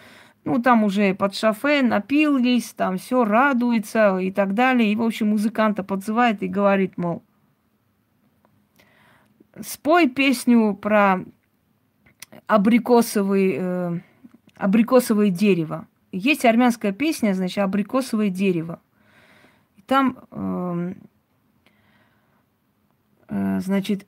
[0.45, 4.93] ну, там уже под шофе, напились, там все радуется и так далее.
[4.93, 7.23] И, в общем, музыканта подзывает и говорит, мол,
[9.61, 11.25] спой песню про
[12.47, 14.01] абрикосовый, э,
[14.57, 15.87] абрикосовое дерево.
[16.13, 18.81] Есть армянская песня, значит, абрикосовое дерево.
[19.77, 20.95] И там Э,
[23.31, 24.07] значит,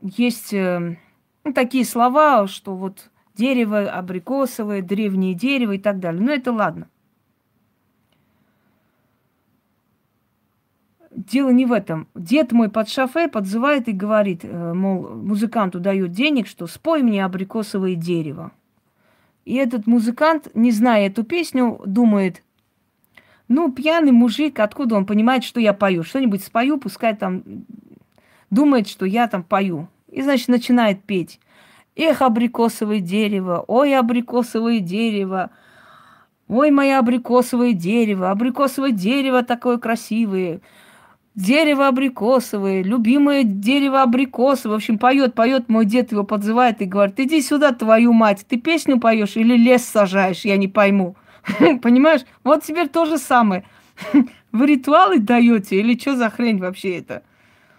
[0.00, 0.96] есть э,
[1.44, 6.22] ну, такие слова, что вот дерево абрикосовое, древнее дерево и так далее.
[6.22, 6.88] Но это ладно.
[11.10, 12.08] Дело не в этом.
[12.14, 17.24] Дед мой под шофе подзывает и говорит, э, мол, музыканту дает денег, что спой мне
[17.24, 18.52] абрикосовое дерево.
[19.44, 22.42] И этот музыкант, не зная эту песню, думает,
[23.48, 26.02] ну, пьяный мужик, откуда он понимает, что я пою?
[26.02, 27.42] Что-нибудь спою, пускай там
[28.50, 29.88] думает, что я там пою.
[30.10, 31.40] И, значит, начинает петь.
[31.96, 35.50] Эх, абрикосовое дерево, ой, абрикосовое дерево,
[36.48, 40.60] ой, мое абрикосовое дерево, абрикосовое дерево такое красивое,
[41.34, 44.74] дерево абрикосовое, любимое дерево абрикосовое.
[44.74, 48.56] В общем, поет, поет, мой дед его подзывает и говорит, иди сюда, твою мать, ты
[48.56, 51.16] песню поешь или лес сажаешь, я не пойму.
[51.82, 52.22] Понимаешь?
[52.42, 53.64] Вот теперь то же самое.
[54.52, 57.22] Вы ритуалы даете или что за хрень вообще это?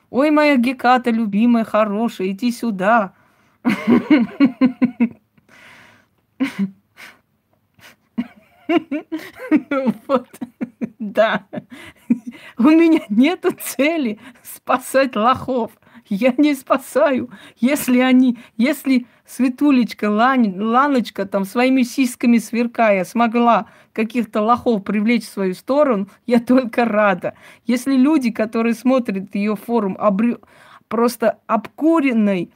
[0.09, 3.13] Ой, моя Геката, любимая, хорошая, иди сюда.
[10.07, 10.27] Вот,
[10.99, 11.45] да.
[12.57, 15.71] У меня нету цели спасать лохов.
[16.07, 17.29] Я не спасаю.
[17.57, 25.33] Если они, если Светулечка, Лань, Ланочка там своими сиськами сверкая смогла каких-то лохов привлечь в
[25.33, 27.33] свою сторону, я только рада.
[27.65, 30.39] Если люди, которые смотрят ее форум, обрю...
[30.87, 32.51] просто обкуренной,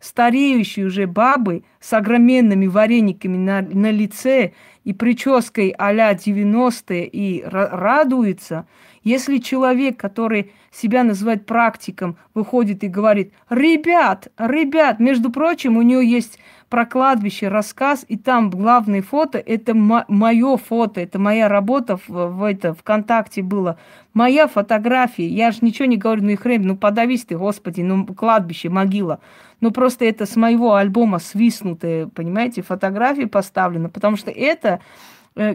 [0.00, 4.52] стареющей уже бабы с огроменными варениками на, на лице
[4.84, 8.66] и прической а-ля 90-е и радуется,
[9.04, 16.04] если человек, который себя называет практиком, выходит и говорит, ребят, ребят, между прочим, у нее
[16.04, 22.08] есть про кладбище рассказ, и там главное фото, это мое фото, это моя работа в,
[22.08, 23.78] в это, ВКонтакте было,
[24.12, 28.06] моя фотография, я же ничего не говорю, ну и хрен, ну подавись ты, господи, ну
[28.06, 29.20] кладбище, могила.
[29.60, 34.80] Ну просто это с моего альбома свистнутые, понимаете, фотографии поставлено, потому что это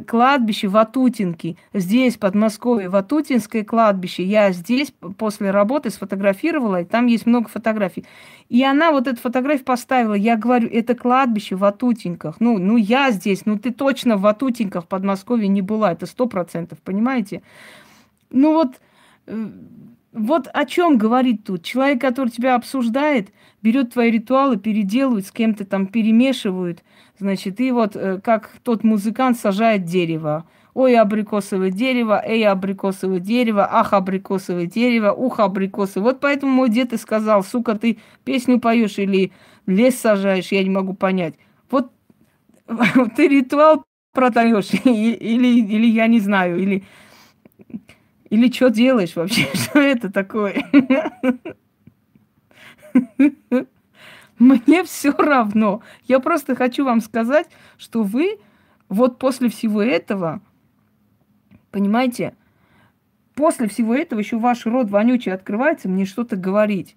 [0.08, 1.58] кладбище Ватутинки.
[1.74, 4.24] Здесь, в Подмосковье, Ватутинское кладбище.
[4.24, 8.06] Я здесь после работы сфотографировала, и там есть много фотографий.
[8.50, 10.14] И она вот эту фотографию поставила.
[10.14, 12.38] Я говорю, это кладбище в Ватутинках.
[12.40, 15.94] Ну, ну я здесь, ну ты точно в Ватутинках в Подмосковье не была.
[15.94, 17.42] Это сто процентов, понимаете?
[18.32, 18.82] Ну вот,
[19.28, 19.48] э,
[20.12, 21.64] вот о чем говорит тут?
[21.64, 23.30] Человек, который тебя обсуждает,
[23.62, 26.84] берет твои ритуалы, переделывает, с кем-то там перемешивают.
[27.20, 30.46] Значит, и вот э, как тот музыкант сажает дерево.
[30.74, 36.14] Ой, абрикосовое дерево, эй, абрикосовое дерево, ах, абрикосовое дерево, ух, абрикосовое.
[36.14, 39.34] Вот поэтому мой дед и сказал, сука, ты песню поешь или
[39.66, 41.36] лес сажаешь, я не могу понять.
[41.70, 41.92] Вот
[43.18, 46.86] ты ритуал продаешь, или, или я не знаю, или
[48.30, 49.48] или что делаешь вообще?
[49.54, 50.64] Что это такое?
[54.40, 55.84] Мне все равно.
[56.06, 58.40] Я просто хочу вам сказать, что вы
[58.88, 60.42] вот после всего этого,
[61.72, 62.36] понимаете,
[63.36, 66.96] после всего этого еще ваш рот вонючий открывается мне что-то говорить.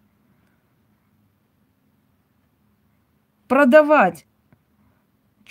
[3.49, 4.27] Продавать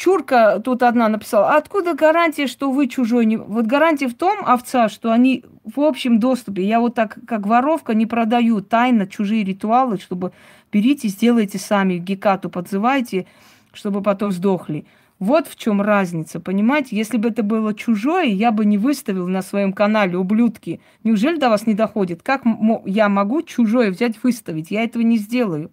[0.02, 3.28] Чурка тут одна написала, откуда гарантия, что вы чужой?
[3.28, 3.38] Не...
[3.38, 6.66] Вот гарантия в том, овца, что они в общем доступе.
[6.66, 10.32] Я вот так, как воровка, не продаю тайно чужие ритуалы, чтобы
[10.74, 13.28] берите, сделайте сами, Гекату подзывайте,
[13.74, 14.88] чтобы потом сдохли.
[15.20, 16.96] Вот в чем разница, понимаете?
[16.96, 20.82] Если бы это было чужое, я бы не выставил на своем канале, ублюдки.
[21.04, 22.24] Неужели до вас не доходит?
[22.24, 22.42] Как
[22.88, 24.72] я могу чужое взять, выставить?
[24.72, 25.70] Я этого не сделаю.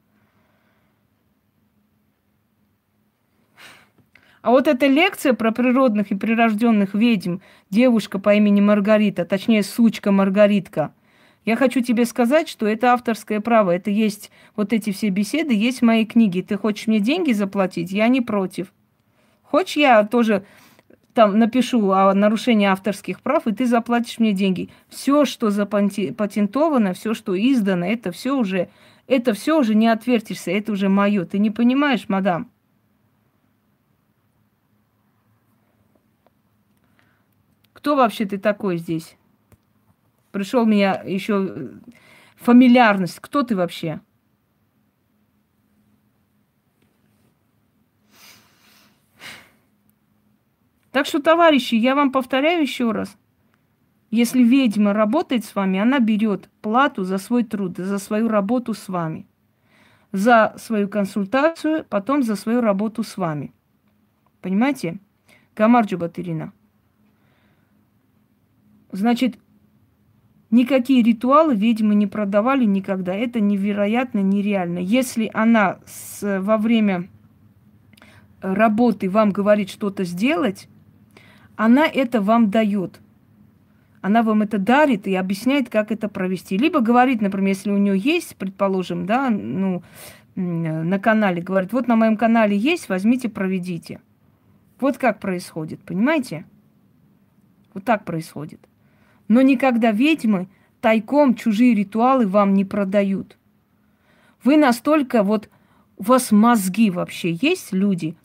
[4.43, 7.39] А вот эта лекция про природных и прирожденных ведьм,
[7.71, 10.93] девушка по имени Маргарита, точнее, сучка Маргаритка,
[11.45, 13.71] я хочу тебе сказать, что это авторское право.
[13.71, 16.43] Это есть, вот эти все беседы есть в моей книге.
[16.43, 17.91] Ты хочешь мне деньги заплатить?
[17.91, 18.73] Я не против.
[19.43, 20.45] Хочешь, я тоже
[21.15, 24.69] там напишу о нарушении авторских прав, и ты заплатишь мне деньги.
[24.91, 28.69] Все, что запатентовано, все, что издано, это все уже,
[29.07, 31.25] это все уже не отвертишься, это уже мое.
[31.25, 32.51] Ты не понимаешь, мадам?
[37.79, 39.17] Кто вообще ты такой здесь?
[40.33, 41.69] Пришел меня еще э,
[42.35, 43.21] фамильярность.
[43.21, 44.01] Кто ты вообще?
[50.91, 53.17] Так что, товарищи, я вам повторяю еще раз.
[54.11, 58.89] Если ведьма работает с вами, она берет плату за свой труд, за свою работу с
[58.89, 59.25] вами.
[60.11, 63.53] За свою консультацию, потом за свою работу с вами.
[64.41, 64.99] Понимаете?
[65.55, 66.53] Гамарджу Батырина.
[68.91, 69.39] Значит,
[70.51, 73.15] никакие ритуалы ведьмы не продавали никогда.
[73.15, 74.79] Это невероятно, нереально.
[74.79, 77.09] Если она с, во время
[78.41, 80.69] работы вам говорит что-то сделать,
[81.57, 83.01] она это вам дает.
[84.01, 86.57] Она вам это дарит и объясняет, как это провести.
[86.57, 89.83] Либо говорит, например, если у нее есть, предположим, да, ну,
[90.37, 94.01] на канале, говорит, вот на моем канале есть, возьмите, проведите.
[94.79, 96.45] Вот как происходит, понимаете?
[97.75, 98.68] Вот так происходит.
[99.29, 100.49] Но никогда ведьмы
[100.81, 103.37] тайком чужие ритуалы вам не продают.
[104.43, 105.49] Вы настолько вот...
[105.97, 108.17] У вас мозги вообще есть, люди?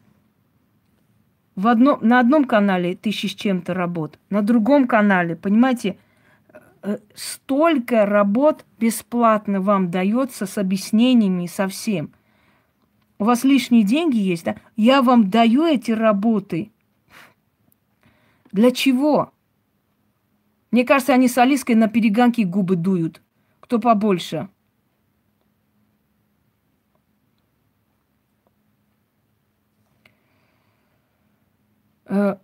[1.56, 5.97] В одном, на одном канале тысячи с чем-то работ, на другом канале, понимаете,
[6.84, 12.12] э, столько работ бесплатно вам дается с объяснениями, со всем.
[13.18, 14.56] У вас лишние деньги есть, да?
[14.76, 16.72] Я вам даю эти работы.
[18.51, 19.32] Для чего?
[20.74, 23.21] Мне кажется, они с Алиской на перегонки губы дуют.
[23.59, 24.49] Кто побольше.
[32.05, 32.38] Э,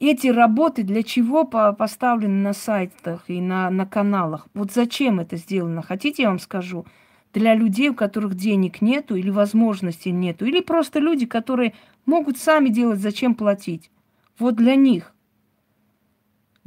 [0.00, 4.48] эти работы для чего поставлены на сайтах и на, на каналах?
[4.54, 5.82] Вот зачем это сделано?
[5.82, 6.86] Хотите, я вам скажу?
[7.34, 11.74] Для людей, у которых денег нету или возможностей нету, или просто люди, которые
[12.06, 13.90] могут сами делать, зачем платить.
[14.38, 15.12] Вот для них.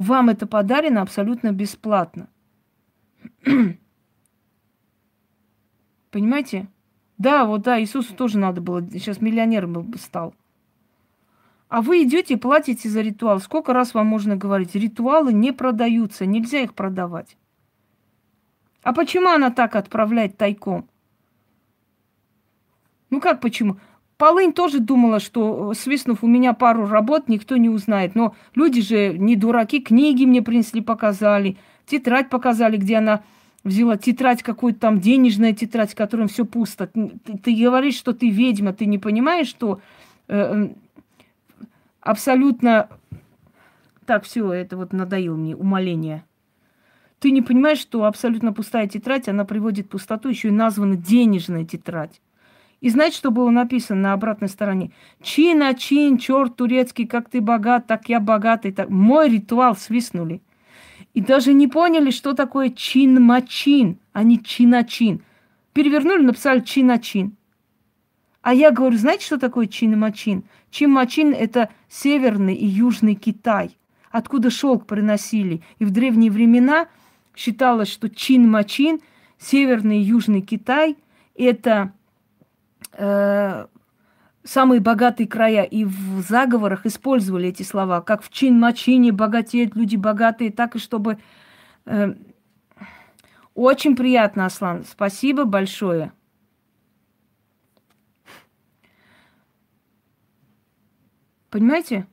[0.00, 2.30] Вам это подарено абсолютно бесплатно.
[6.10, 6.68] Понимаете?
[7.18, 10.34] Да, вот да, Иисусу тоже надо было, сейчас миллионером бы стал.
[11.68, 13.40] А вы идете и платите за ритуал.
[13.40, 14.74] Сколько раз вам можно говорить?
[14.74, 17.36] Ритуалы не продаются, нельзя их продавать.
[18.82, 20.88] А почему она так отправляет тайком?
[23.10, 23.76] Ну как почему?
[24.20, 28.14] Полынь тоже думала, что, э, свистнув у меня пару работ, никто не узнает.
[28.14, 31.56] Но люди же не дураки, книги мне принесли, показали,
[31.86, 33.22] тетрадь показали, где она
[33.64, 36.88] взяла тетрадь какую-то там, денежная тетрадь, в которой все пусто.
[36.88, 39.80] Ты, ты говоришь, что ты ведьма, ты не понимаешь, что
[40.28, 40.68] э,
[42.02, 42.90] абсолютно...
[44.04, 46.24] Так, все, это вот надоело мне, умоление.
[47.20, 52.20] Ты не понимаешь, что абсолютно пустая тетрадь, она приводит пустоту, еще и названа денежная тетрадь.
[52.80, 54.92] И знаете, что было написано на обратной стороне?
[55.22, 58.72] Чин, чин, черт турецкий, как ты богат, так я богатый.
[58.72, 58.88] Так...
[58.88, 60.40] Мой ритуал свистнули.
[61.12, 65.22] И даже не поняли, что такое чин-мачин, а не чиначин.
[65.72, 67.36] Перевернули, написали чиначин.
[68.42, 70.44] А я говорю, знаете, что такое чин-мачин?
[70.70, 73.76] Чин-мачин– это северный и южный Китай,
[74.10, 75.62] откуда шелк приносили.
[75.78, 76.88] И в древние времена
[77.36, 79.00] считалось, что чин-мачин,
[79.38, 80.96] северный и южный Китай–
[81.34, 81.92] это
[83.00, 83.66] э,
[84.44, 85.62] самые богатые края.
[85.62, 91.18] И в заговорах использовали эти слова, как в чин-мачине богатеют люди богатые, так и чтобы...
[91.86, 92.14] Э,
[93.54, 94.84] очень приятно, Аслан.
[94.84, 96.12] Спасибо большое.
[101.50, 102.06] Понимаете?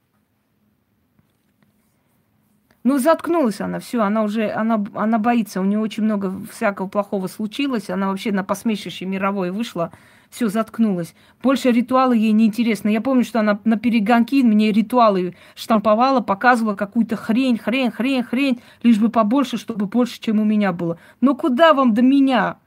[2.87, 7.27] Ну, заткнулась она, все, она уже, она, она боится, у нее очень много всякого плохого
[7.27, 9.91] случилось, она вообще на посмешище мировое вышла,
[10.29, 11.15] все, заткнулась.
[11.41, 12.89] Больше ритуалы ей не интересны.
[12.89, 18.61] Я помню, что она на перегонки мне ритуалы штамповала, показывала какую-то хрень, хрень, хрень, хрень,
[18.83, 20.99] лишь бы побольше, чтобы больше, чем у меня было.
[21.21, 22.57] Но куда вам до меня?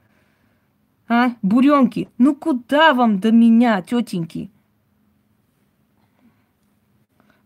[1.07, 4.49] А, буренки, ну куда вам до меня, тетеньки?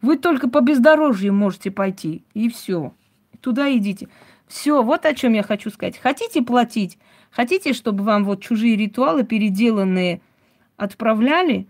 [0.02, 2.94] Вы только по бездорожью можете пойти, и все.
[3.42, 4.08] Туда идите.
[4.48, 5.98] Все, вот о чем я хочу сказать.
[5.98, 7.00] Хотите платить?
[7.36, 10.22] Хотите, чтобы вам вот чужие ритуалы переделанные
[10.78, 11.68] отправляли,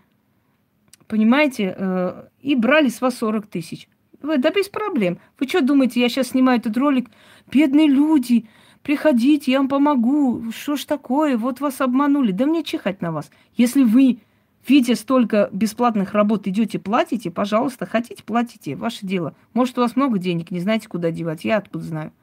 [1.07, 3.89] понимаете, э, и брали с вас 40 тысяч?
[4.21, 5.17] Вы, да без проблем.
[5.39, 7.09] Вы что думаете, я сейчас снимаю этот ролик?
[7.51, 8.45] Бедные люди,
[8.83, 10.51] приходите, я вам помогу.
[10.51, 11.35] Что ж такое?
[11.35, 12.31] Вот вас обманули.
[12.31, 13.31] Да мне чихать на вас.
[13.55, 14.19] Если вы
[14.67, 19.35] видя столько бесплатных работ, идете, платите, пожалуйста, хотите, платите, ваше дело.
[19.53, 22.13] Может, у вас много денег, не знаете, куда девать, я откуда знаю.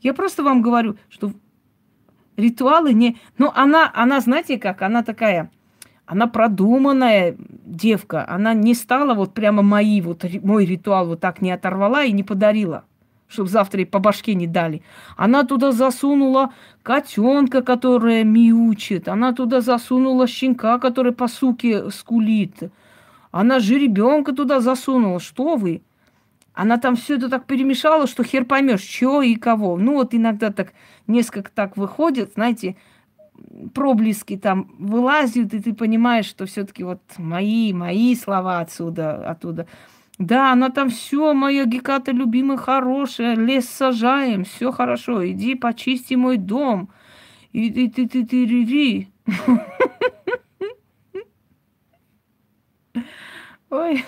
[0.00, 1.32] Я просто вам говорю, что
[2.40, 3.18] ритуалы не...
[3.38, 5.50] Ну, она, она, знаете как, она такая,
[6.06, 11.52] она продуманная девка, она не стала вот прямо мои, вот мой ритуал вот так не
[11.52, 12.84] оторвала и не подарила
[13.30, 14.82] чтобы завтра ей по башке не дали.
[15.16, 19.08] Она туда засунула котенка, которая мяучит.
[19.08, 22.72] Она туда засунула щенка, который по суке скулит.
[23.30, 25.20] Она же ребенка туда засунула.
[25.20, 25.82] Что вы?
[26.60, 29.78] Она там все это так перемешала, что хер поймешь, что и кого.
[29.78, 30.74] Ну вот иногда так
[31.06, 32.76] несколько так выходит, знаете,
[33.72, 39.66] проблески там вылазят, и ты понимаешь, что все-таки вот мои, мои слова отсюда, оттуда.
[40.18, 46.36] Да, она там все, моя Геката любимая, хорошая, лес сажаем, все хорошо, иди почисти мой
[46.36, 46.90] дом.
[47.52, 49.08] И ты ты ты ты ри
[53.70, 54.04] Ой.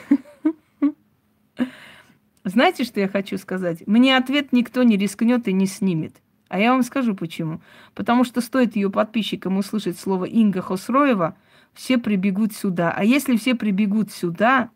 [2.44, 3.86] Знаете, что я хочу сказать?
[3.86, 6.16] Мне ответ никто не рискнет и не снимет.
[6.48, 7.62] А я вам скажу почему.
[7.94, 11.36] Потому что стоит ее подписчикам услышать слово Инга Хосроева,
[11.72, 12.92] все прибегут сюда.
[12.94, 14.70] А если все прибегут сюда,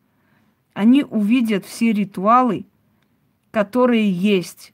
[0.73, 2.67] они увидят все ритуалы,
[3.51, 4.73] которые есть,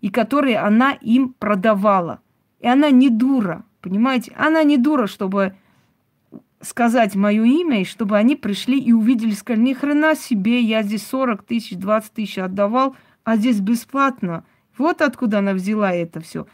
[0.00, 2.20] и которые она им продавала.
[2.60, 4.32] И она не дура, понимаете?
[4.36, 5.56] Она не дура, чтобы
[6.60, 11.06] сказать мое имя, и чтобы они пришли и увидели, сказали, ни хрена себе, я здесь
[11.06, 14.44] 40 тысяч, 20 тысяч отдавал, а здесь бесплатно.
[14.78, 16.46] Вот откуда она взяла это все.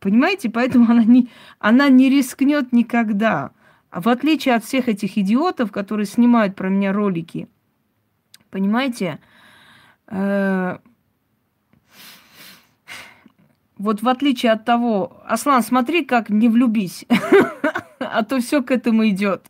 [0.00, 1.28] Понимаете, поэтому она не,
[1.58, 3.50] она не рискнет никогда.
[3.90, 7.48] А в отличие от всех этих идиотов, которые снимают про меня ролики,
[8.54, 9.18] Понимаете?
[10.06, 10.78] Э,
[13.76, 17.04] вот в отличие от того, Аслан, смотри, как не влюбись,
[17.98, 19.46] а то все к этому идет.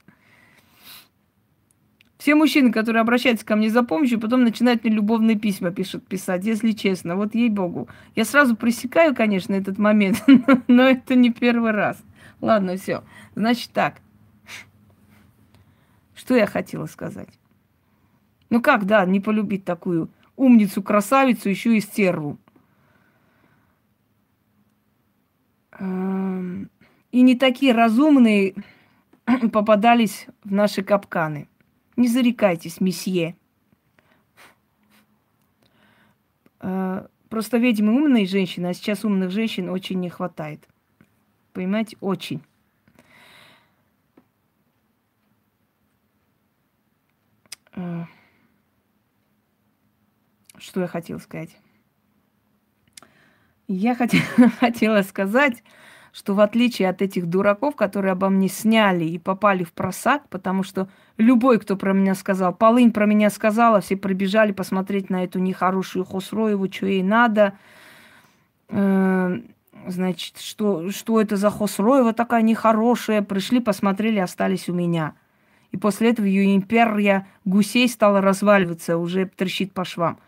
[2.19, 6.47] Все мужчины, которые обращаются ко мне за помощью, потом начинают мне любовные письма пишут, писать,
[6.47, 7.17] если честно.
[7.17, 7.89] Вот ей-богу.
[8.17, 10.25] Я сразу пресекаю, конечно, этот момент,
[10.67, 12.03] но это не первый раз.
[12.41, 13.05] Ладно, все.
[13.35, 13.97] Значит так.
[16.15, 17.29] Что я хотела сказать?
[18.49, 22.39] Ну как, да, не полюбить такую умницу, красавицу, еще и стерву.
[25.79, 26.71] Эм,
[27.15, 28.57] и не такие разумные
[29.53, 31.49] попадались в наши капканы.
[31.95, 33.37] Не зарекайтесь, месье.
[36.59, 40.67] Э, просто ведьмы умные женщины, а сейчас умных женщин очень не хватает.
[41.53, 42.43] Понимаете, очень.
[47.75, 48.07] Uh
[50.57, 51.57] что я хотела сказать?
[53.69, 54.25] Я хотела,
[54.61, 55.63] хотела сказать,
[56.15, 60.63] что в отличие от этих дураков, которые обо мне сняли и попали в просак, потому
[60.63, 60.89] что
[61.19, 66.05] любой, кто про меня сказал, Полынь про меня сказала, все прибежали посмотреть на эту нехорошую
[66.05, 67.55] Хосроеву, что ей надо.
[68.69, 69.41] Э,
[69.89, 73.21] значит, что, что это за Хосроева такая нехорошая.
[73.23, 75.15] Пришли, посмотрели, остались у меня.
[75.73, 80.21] И после этого ее империя гусей стала разваливаться, уже трещит по швам.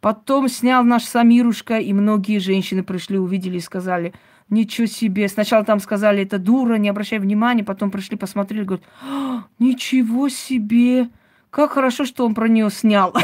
[0.00, 4.12] Потом снял наш Самирушка, и многие женщины пришли, увидели и сказали,
[4.50, 5.28] ничего себе.
[5.28, 11.08] Сначала там сказали, это дура, не обращай внимания, потом пришли, посмотрели, говорят, «А, ничего себе,
[11.50, 13.14] как хорошо, что он про нее снял.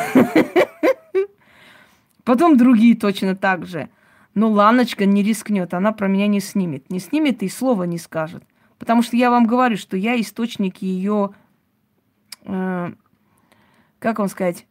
[2.24, 3.88] Потом другие точно так же.
[4.34, 6.90] Но Ланочка не рискнет, она про меня не снимет.
[6.90, 8.42] Не снимет и слова не скажет.
[8.78, 11.30] Потому что я вам говорю, что я источник ее,
[12.42, 12.92] э,
[13.98, 14.66] как вам сказать,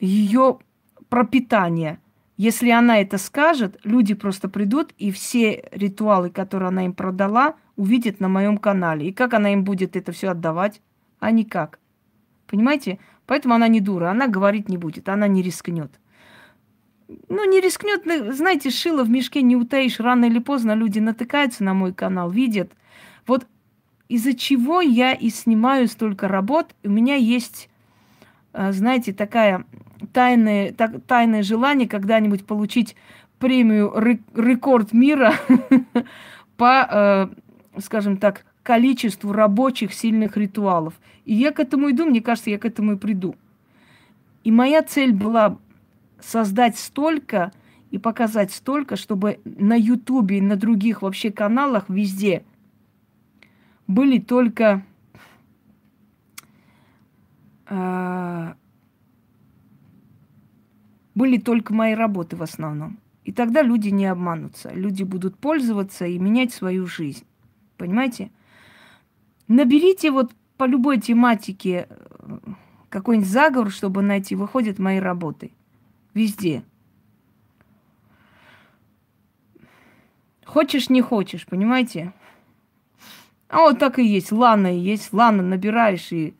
[0.00, 0.58] ее
[1.08, 2.00] пропитания.
[2.36, 8.20] Если она это скажет, люди просто придут и все ритуалы, которые она им продала, увидят
[8.20, 9.08] на моем канале.
[9.08, 10.82] И как она им будет это все отдавать?
[11.18, 11.78] А никак.
[12.46, 12.98] Понимаете?
[13.26, 15.98] Поэтому она не дура, она говорить не будет, она не рискнет.
[17.28, 18.02] Ну, не рискнет,
[18.34, 20.00] знаете, шило в мешке не утаишь.
[20.00, 22.72] Рано или поздно люди натыкаются на мой канал, видят.
[23.26, 23.46] Вот
[24.08, 26.74] из-за чего я и снимаю столько работ.
[26.84, 27.68] У меня есть,
[28.52, 29.64] э, знаете, такая
[30.12, 32.96] тайное, так, тайное желание когда-нибудь получить
[33.38, 33.92] премию
[34.34, 35.34] рекорд мира
[36.56, 37.30] по,
[37.76, 40.94] э, скажем так, количеству рабочих сильных ритуалов.
[41.24, 43.36] И я к этому иду, мне кажется, я к этому и приду.
[44.44, 45.58] И моя цель была
[46.20, 47.52] создать столько
[47.90, 52.44] и показать столько, чтобы на Ютубе и на других вообще каналах везде
[53.86, 54.84] были только
[57.68, 58.54] э,
[61.16, 62.98] были только мои работы в основном.
[63.24, 64.70] И тогда люди не обманутся.
[64.72, 67.24] Люди будут пользоваться и менять свою жизнь.
[67.78, 68.30] Понимаете?
[69.48, 72.38] Наберите вот по любой тематике э,
[72.90, 75.52] какой-нибудь заговор, чтобы найти, выходят мои работы.
[76.12, 76.62] Везде.
[80.44, 82.12] Хочешь, не хочешь, понимаете?
[83.48, 84.32] А вот так и есть.
[84.32, 85.14] Лана и есть.
[85.14, 86.34] Лана набираешь и...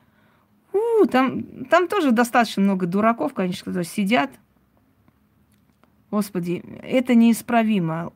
[0.74, 4.30] У, там, там тоже достаточно много дураков, конечно, сидят.
[6.10, 8.12] Господи, это неисправимо.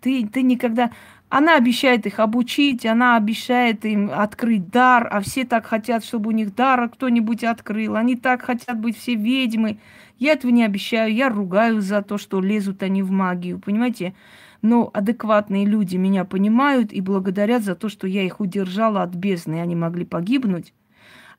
[0.00, 0.90] Ты, ты никогда...
[1.28, 6.32] Она обещает их обучить, она обещает им открыть дар, а все так хотят, чтобы у
[6.32, 7.94] них дара кто-нибудь открыл.
[7.94, 9.78] Они так хотят быть все ведьмы.
[10.18, 14.14] Я этого не обещаю, я ругаю за то, что лезут они в магию, понимаете?
[14.60, 19.60] Но адекватные люди меня понимают и благодарят за то, что я их удержала от бездны,
[19.60, 20.74] они могли погибнуть.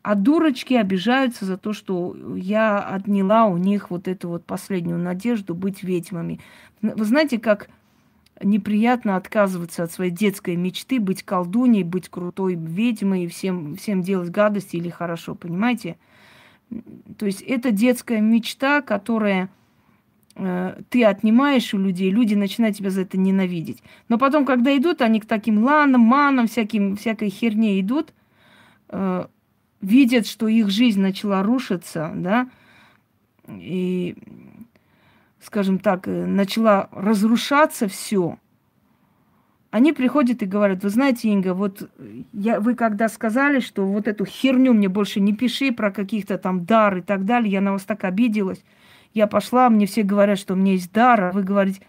[0.04, 5.54] А дурочки обижаются за то, что я отняла у них вот эту вот последнюю надежду
[5.54, 6.40] быть ведьмами.
[6.82, 7.70] Вы знаете, как
[8.44, 14.78] неприятно отказываться от своей детской мечты быть колдуней, быть крутой ведьмой, всем, всем делать гадости
[14.78, 15.98] или хорошо, понимаете?
[17.18, 19.50] То есть это детская мечта, которая
[20.36, 23.84] э, ты отнимаешь у людей, люди начинают тебя за это ненавидеть.
[24.08, 28.14] Но потом, когда идут, они к таким ланам, манам, всяким, всякой херне идут,
[28.90, 29.26] э,
[29.82, 32.50] видят, что их жизнь начала рушиться, да,
[33.48, 34.16] и
[35.42, 38.38] скажем так, э, начала разрушаться все,
[39.72, 41.90] они приходят и говорят, вы знаете, Инга, вот
[42.34, 46.66] я, вы когда сказали, что вот эту херню мне больше не пиши про каких-то там
[46.66, 48.64] дар и так далее, я на вас так обиделась.
[49.14, 51.82] Я пошла, мне все говорят, что у меня есть дар, а вы говорите,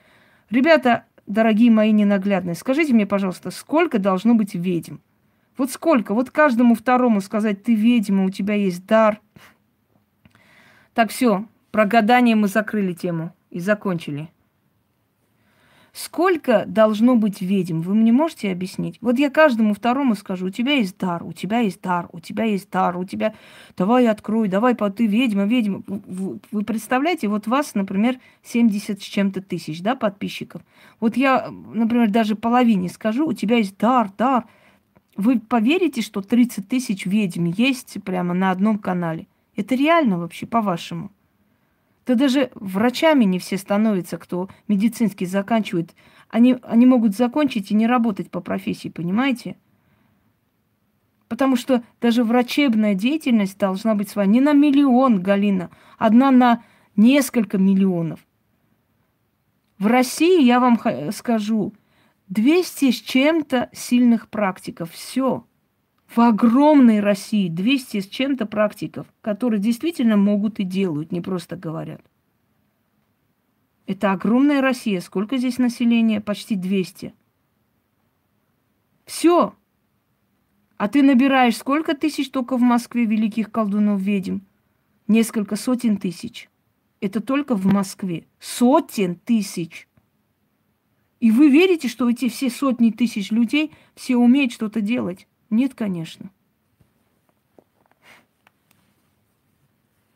[0.49, 4.99] ребята, дорогие мои ненаглядные, скажите мне, пожалуйста, сколько должно быть ведьм?
[5.59, 6.15] Вот сколько?
[6.15, 9.21] Вот каждому второму сказать, ты ведьма, у тебя есть дар.
[10.95, 14.31] Так, все, про гадание мы закрыли тему и закончили.
[15.93, 18.97] Сколько должно быть ведьм, вы мне можете объяснить?
[19.03, 22.45] Вот я каждому второму скажу, у тебя есть дар, у тебя есть дар, у тебя
[22.45, 23.35] есть дар, у тебя...
[23.77, 25.83] Давай открой, давай, ты ведьма, ведьма.
[25.87, 30.63] Вы представляете, вот вас, например, 70 с чем-то тысяч, да, подписчиков.
[30.99, 34.45] Вот я, например, даже половине скажу, у тебя есть дар, дар.
[35.17, 39.27] Вы поверите, что 30 тысяч ведьм есть прямо на одном канале?
[39.57, 41.11] Это реально вообще, по-вашему?
[42.07, 45.95] Да даже врачами не все становятся, кто медицинский заканчивает.
[46.31, 49.57] Они, они могут закончить и не работать по профессии, понимаете?
[51.29, 54.29] Потому что даже врачебная деятельность должна быть своя.
[54.29, 56.63] Не на миллион, Галина, одна на
[56.97, 58.21] несколько миллионов.
[59.79, 60.79] В России, я вам
[61.13, 61.73] скажу,
[62.33, 64.91] 200 с чем-то сильных практиков.
[64.91, 65.45] Все
[66.09, 72.01] в огромной России 200 с чем-то практиков, которые действительно могут и делают, не просто говорят.
[73.87, 75.01] Это огромная Россия.
[75.01, 76.23] Сколько здесь населения?
[76.23, 77.15] Почти 200.
[79.05, 79.55] Все.
[80.79, 84.39] А ты набираешь сколько тысяч только в Москве великих колдунов ведьм?
[85.07, 86.49] Несколько сотен тысяч.
[87.01, 88.27] Это только в Москве.
[88.39, 89.87] Сотен тысяч.
[91.23, 95.29] И вы верите, что эти все сотни тысяч людей все умеют что-то делать?
[95.51, 96.33] Нет, конечно.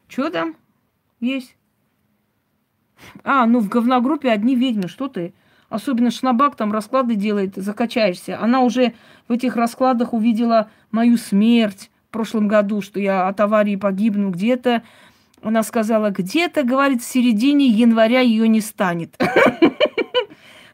[0.08, 0.56] Что там
[1.20, 1.54] есть?
[3.22, 5.32] А, ну в говногруппе одни ведьмы, что ты?
[5.68, 8.40] Особенно Шнабак там расклады делает, закачаешься.
[8.42, 8.92] Она уже
[9.28, 14.82] в этих раскладах увидела мою смерть в прошлом году, что я от аварии погибну где-то.
[15.40, 19.16] Она сказала, где-то, говорит, в середине января ее не станет.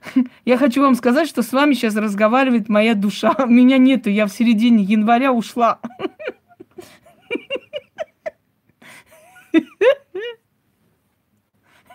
[0.44, 3.34] Я хочу вам сказать, что с вами сейчас разговаривает моя душа.
[3.46, 5.80] Меня нету, я в середине января ушла.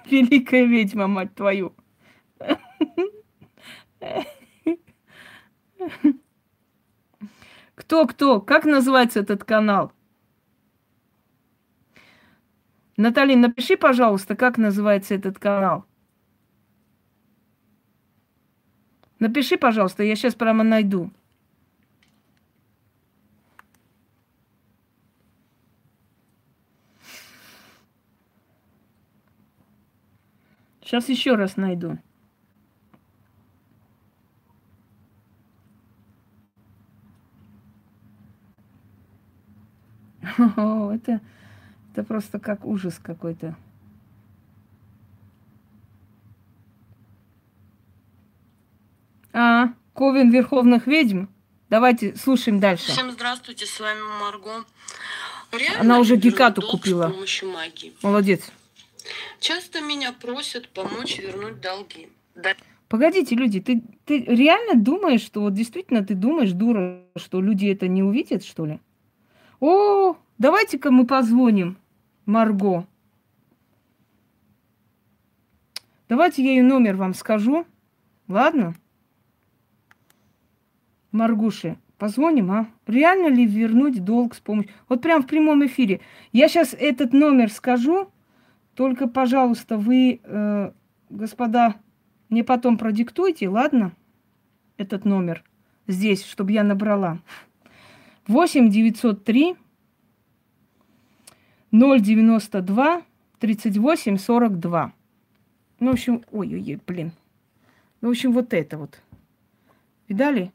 [0.10, 1.74] Великая ведьма, мать твою.
[7.76, 8.40] Кто-кто?
[8.42, 9.92] Как называется этот канал?
[12.96, 15.86] Наталья, напиши, пожалуйста, как называется этот канал.
[19.20, 21.12] Напиши, пожалуйста, я сейчас прямо найду.
[30.82, 31.98] Сейчас еще раз найду.
[40.56, 41.20] О, это,
[41.92, 43.56] это просто как ужас какой-то.
[49.34, 51.26] А, Ковен Верховных Ведьм.
[51.72, 52.92] Давайте слушаем дальше.
[52.92, 54.64] Всем здравствуйте, с вами Марго.
[55.52, 57.12] Реально Она уже Гекату купила.
[58.04, 58.52] Молодец.
[59.40, 62.10] Часто меня просят помочь вернуть долги.
[62.36, 62.54] Да.
[62.88, 67.88] Погодите, люди, ты, ты реально думаешь, что вот действительно ты думаешь, дура, что люди это
[67.88, 68.80] не увидят, что ли?
[69.60, 71.76] О, давайте-ка мы позвоним
[72.28, 72.86] Марго.
[76.08, 77.66] Давайте я ее номер вам скажу.
[78.28, 78.76] Ладно?
[81.12, 82.68] Маргуши, позвоним, а?
[82.86, 84.72] Реально ли вернуть долг с помощью...
[84.90, 86.02] Вот прям в прямом эфире.
[86.32, 88.10] Я сейчас этот номер скажу,
[88.76, 90.72] только, пожалуйста, вы, э,
[91.10, 91.76] господа,
[92.30, 93.94] мне потом продиктуйте, ладно?
[94.78, 95.44] Этот номер
[95.88, 97.20] здесь, чтобы я набрала.
[98.28, 99.56] 8 903
[101.72, 103.02] 092
[103.40, 104.94] 38 42.
[105.80, 107.12] Ну, в общем, ой-ой-ой, блин.
[108.02, 109.02] Ну, в общем, вот это вот.
[110.08, 110.52] Видали?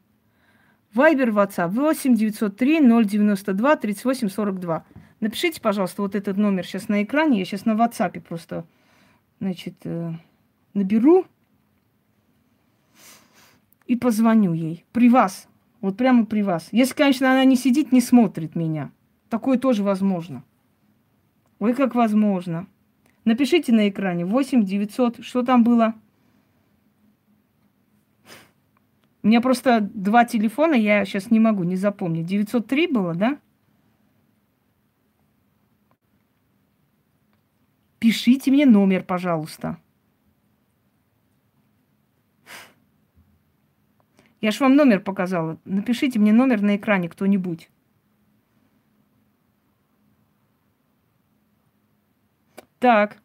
[0.95, 4.85] Вайбер, WhatsApp 8 903 092 38 42.
[5.21, 7.39] Напишите, пожалуйста, вот этот номер сейчас на экране.
[7.39, 8.67] Я сейчас на WhatsApp просто,
[9.41, 10.13] значит, э,
[10.75, 11.25] наберу
[13.87, 14.85] и позвоню ей.
[14.93, 15.49] При вас.
[15.81, 16.69] Вот прямо при вас.
[16.73, 18.91] Если, конечно, она не сидит, не смотрит меня.
[19.31, 20.45] Такое тоже возможно.
[21.59, 22.67] Ой, как возможно.
[23.25, 25.95] Напишите на экране 8 900, что там было?
[29.23, 32.27] У меня просто два телефона, я сейчас не могу, не запомнить.
[32.27, 33.39] 903 было, да?
[38.01, 39.79] Пишите мне номер, пожалуйста.
[44.41, 45.57] Я ж вам номер показала.
[45.65, 47.71] Напишите мне номер на экране кто-нибудь.
[52.81, 53.23] Так.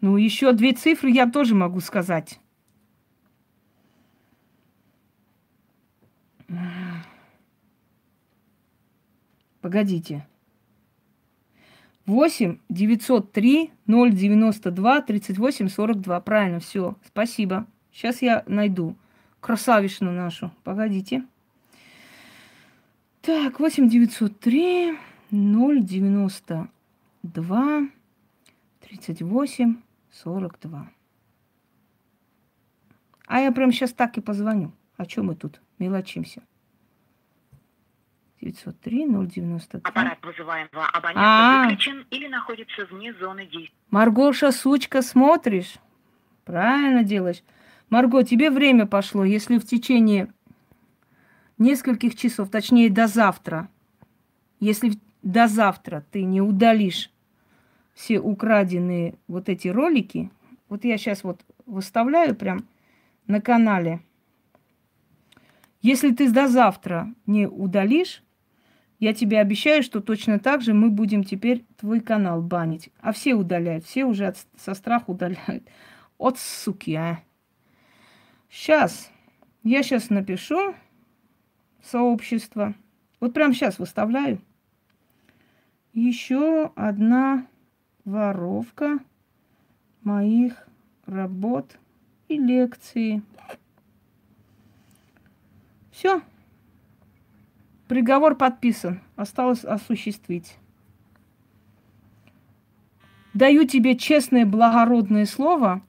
[0.00, 2.40] Ну, еще две цифры я тоже могу сказать.
[9.62, 10.26] Погодите.
[12.06, 16.20] 8 903 092 38 42.
[16.20, 16.96] Правильно, все.
[17.06, 17.66] Спасибо.
[17.92, 18.96] Сейчас я найду
[19.40, 20.50] красавишну нашу.
[20.64, 21.24] Погодите.
[23.20, 24.98] Так, 8 903
[25.30, 26.68] 092
[28.80, 29.76] 38
[30.10, 30.90] 42.
[33.26, 34.72] А я прям сейчас так и позвоню.
[34.96, 36.42] О чем мы тут мелочимся?
[38.42, 39.80] 903 093.
[39.84, 43.76] Аппарат вызываемого абонента а выключен или находится вне зоны действия.
[43.90, 45.76] Маргоша, сучка, смотришь?
[46.44, 47.42] Правильно делаешь.
[47.88, 50.32] Марго, тебе время пошло, если в течение
[51.58, 53.68] нескольких часов, точнее до завтра,
[54.58, 57.10] если до завтра ты не удалишь
[57.94, 60.30] все украденные вот эти ролики,
[60.68, 62.66] вот я сейчас вот выставляю прям
[63.26, 64.00] на канале.
[65.80, 68.22] Если ты до завтра не удалишь,
[69.02, 72.90] я тебе обещаю, что точно так же мы будем теперь твой канал банить.
[73.00, 75.68] А все удаляют, все уже от, со страха удаляют.
[76.18, 77.18] От суки, а.
[78.48, 79.10] Сейчас.
[79.64, 80.76] Я сейчас напишу
[81.82, 82.74] сообщество.
[83.18, 84.40] Вот прямо сейчас выставляю.
[85.92, 87.48] Еще одна
[88.04, 89.00] воровка
[90.04, 90.64] моих
[91.06, 91.76] работ
[92.28, 93.20] и лекции.
[95.90, 96.22] Все.
[97.92, 99.02] Приговор подписан.
[99.16, 100.56] Осталось осуществить.
[103.34, 105.82] Даю тебе честное, благородное слово.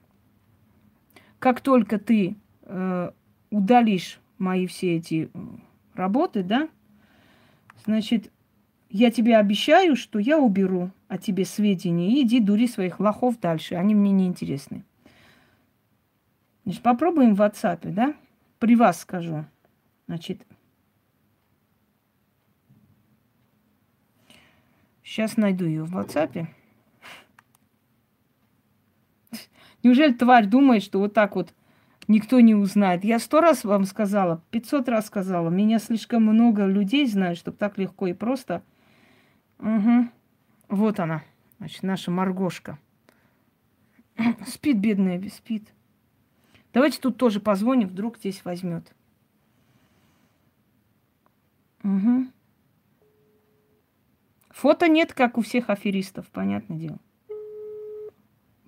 [1.40, 3.12] Как только ты э,
[3.52, 5.32] удалишь мои все эти
[5.94, 6.68] работы, да,
[7.86, 8.30] значит,
[8.90, 13.76] я тебе обещаю, что я уберу о тебе сведения и иди дури своих лохов дальше.
[13.76, 14.84] Они мне не интересны.
[16.66, 18.14] Значит, попробуем в WhatsApp, да?
[18.60, 19.46] При вас скажу.
[20.08, 20.46] Значит,
[25.14, 26.48] сейчас найду ее в WhatsApp.
[29.84, 31.54] Неужели тварь думает, что вот так вот
[32.08, 33.04] никто не узнает?
[33.04, 35.50] Я сто раз вам сказала, пятьсот раз сказала.
[35.50, 38.64] Меня слишком много людей знают, чтобы так легко и просто.
[39.60, 40.10] Угу.
[40.70, 41.22] Вот она,
[41.60, 42.80] значит, наша Маргошка.
[44.48, 45.72] Спит, бедная, спит.
[46.74, 48.96] Давайте тут тоже позвоним, вдруг здесь возьмет.
[51.84, 52.30] Угу.
[54.54, 57.00] Фото нет, как у всех аферистов, понятное дело.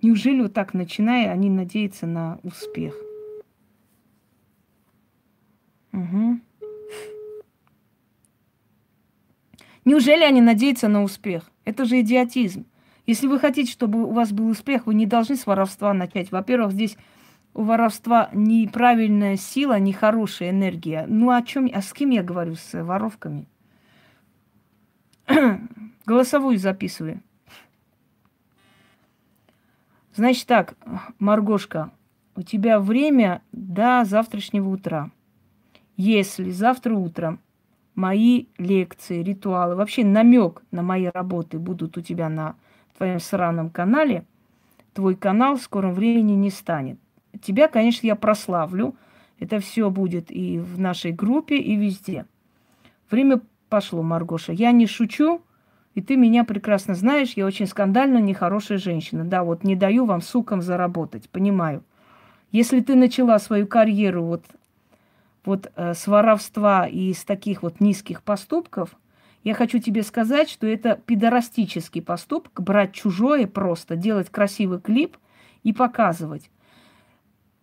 [0.01, 2.95] Неужели вот так начиная, они надеются на успех?
[5.93, 6.39] Угу.
[9.85, 11.51] Неужели они надеются на успех?
[11.63, 12.65] Это же идиотизм.
[13.05, 16.31] Если вы хотите, чтобы у вас был успех, вы не должны с воровства начать.
[16.31, 16.97] Во-первых, здесь
[17.53, 21.05] у воровства неправильная сила, нехорошая энергия.
[21.07, 23.47] Ну о чем, а с кем я говорю с воровками?
[26.05, 27.21] Голосовую записываю.
[30.13, 30.75] Значит так,
[31.19, 31.91] Маргошка,
[32.35, 35.11] у тебя время до завтрашнего утра.
[35.97, 37.41] Если завтра утром
[37.95, 42.55] мои лекции, ритуалы, вообще намек на мои работы будут у тебя на
[42.97, 44.25] твоем сраном канале,
[44.93, 46.99] твой канал в скором времени не станет.
[47.41, 48.95] Тебя, конечно, я прославлю.
[49.39, 52.25] Это все будет и в нашей группе, и везде.
[53.11, 53.41] Время
[53.75, 54.53] пошло, Маргоша.
[54.53, 55.41] Я не шучу,
[55.95, 57.33] и ты меня прекрасно знаешь.
[57.35, 59.25] Я очень скандальная, нехорошая женщина.
[59.25, 61.29] Да, вот не даю вам, сукам, заработать.
[61.29, 61.83] Понимаю.
[62.53, 64.45] Если ты начала свою карьеру вот,
[65.43, 68.95] вот э, с воровства и с таких вот низких поступков,
[69.43, 75.17] я хочу тебе сказать, что это пидорастический поступок, брать чужое просто, делать красивый клип
[75.63, 76.49] и показывать.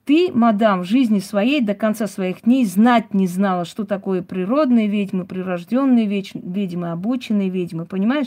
[0.05, 4.89] Ты, мадам, в жизни своей до конца своих дней знать не знала, что такое природные
[4.89, 8.27] ведьмы, прирожденные ведьмы, обученные ведьмы, понимаешь?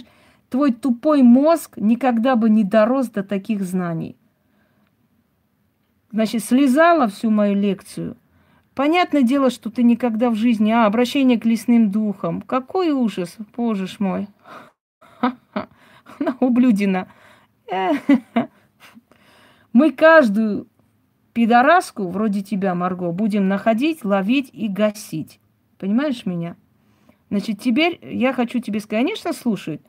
[0.49, 4.15] Твой тупой мозг никогда бы не дорос до таких знаний.
[6.11, 8.15] Значит, слезала всю мою лекцию.
[8.73, 10.71] Понятное дело, что ты никогда в жизни...
[10.71, 12.41] А, обращение к лесным духам.
[12.41, 14.29] Какой ужас, боже ж мой.
[15.21, 17.09] Она ублюдина.
[19.73, 20.67] Мы каждую
[21.35, 25.41] пидораску, вроде тебя, Марго, будем находить, ловить и гасить.
[25.77, 26.55] Понимаешь меня?
[27.29, 29.81] Значит, теперь я хочу тебе сказать, конечно, слушай,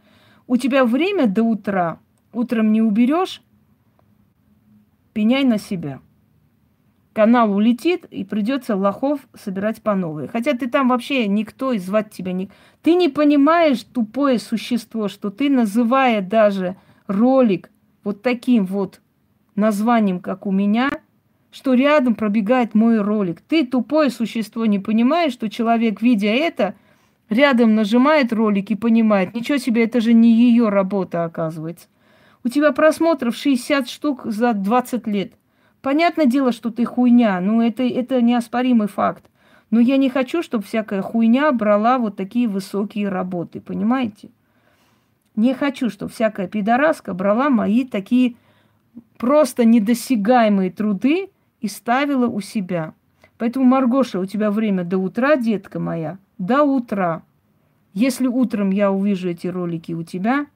[0.48, 2.00] у тебя время до утра,
[2.32, 3.42] утром не уберешь,
[5.12, 6.00] пеняй на себя.
[7.12, 10.26] Канал улетит, и придется лохов собирать по новой.
[10.26, 12.50] Хотя ты там вообще никто и звать тебя не...
[12.82, 16.76] Ты не понимаешь, тупое существо, что ты, называя даже
[17.06, 17.70] ролик
[18.02, 19.00] вот таким вот
[19.54, 20.90] названием, как у меня–
[21.56, 23.40] что рядом пробегает мой ролик.
[23.40, 26.74] Ты, тупое существо, не понимаешь, что человек, видя это,
[27.30, 31.88] рядом нажимает ролик и понимает, ничего себе, это же не ее работа, оказывается.
[32.44, 35.32] У тебя просмотров 60 штук за 20 лет.
[35.80, 39.24] Понятное дело, что ты хуйня, ну это, это неоспоримый факт.
[39.70, 44.28] Но я не хочу, чтобы всякая хуйня брала вот такие высокие работы, понимаете?
[45.36, 48.36] Не хочу, чтобы всякая пидораска брала мои такие
[49.16, 51.30] просто недосягаемые труды,
[51.60, 52.94] и ставила у себя.
[53.38, 57.22] Поэтому, Маргоша, у тебя время до утра, детка моя, до утра.
[57.92, 60.46] Если утром я увижу эти ролики у тебя,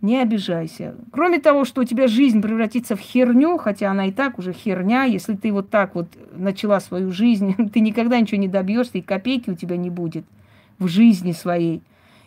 [0.00, 0.94] не обижайся.
[1.12, 5.04] Кроме того, что у тебя жизнь превратится в херню, хотя она и так уже херня,
[5.04, 9.50] если ты вот так вот начала свою жизнь, ты никогда ничего не добьешься, и копейки
[9.50, 10.24] у тебя не будет
[10.78, 11.82] в жизни своей.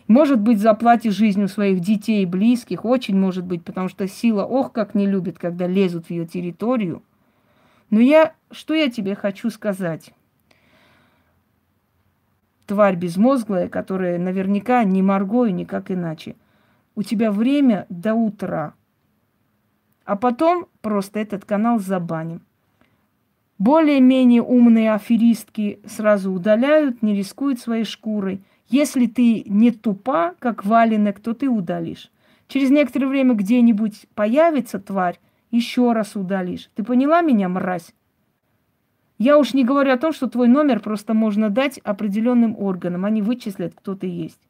[0.06, 4.70] Может быть, заплатишь жизнью своих детей и близких, очень может быть, потому что сила, ох,
[4.70, 7.02] как не любит, когда лезут в ее территорию–
[7.94, 10.12] но я, что я тебе хочу сказать?
[12.66, 16.34] Тварь безмозглая, которая наверняка не Марго и никак иначе.
[16.96, 18.74] У тебя время до утра.
[20.04, 22.42] А потом просто этот канал забаним.
[23.58, 28.42] Более-менее умные аферистки сразу удаляют, не рискуют своей шкурой.
[28.66, 32.10] Если ты не тупа, как валенок, то ты удалишь.
[32.48, 35.20] Через некоторое время где-нибудь появится тварь,
[35.54, 36.70] еще раз удалишь.
[36.74, 37.94] Ты поняла меня, мразь?
[39.18, 43.04] Я уж не говорю о том, что твой номер просто можно дать определенным органам.
[43.04, 44.40] Они вычислят, кто ты есть.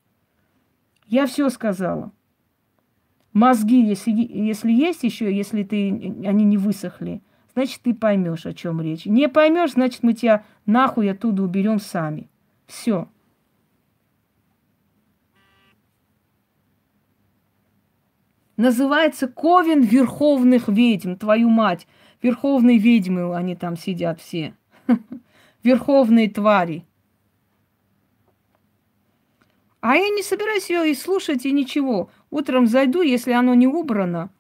[1.07, 2.13] Я все сказала.
[3.33, 5.91] мозги, если, если есть еще, если ты,
[6.25, 9.05] они не высохли, значит, ты поймешь, о чем речь.
[9.05, 12.31] Не поймешь, значит, мы тебя нахуй оттуда уберем сами.
[12.67, 13.09] Все.
[18.57, 21.89] Называется Ковен Верховных Ведьм, твою мать.
[22.23, 24.55] Верховные ведьмы, они там сидят все.
[25.63, 26.85] Верховные твари.
[29.81, 32.11] А я не собираюсь ее и слушать, и ничего.
[32.31, 34.31] Утром зайду, если оно не убрано,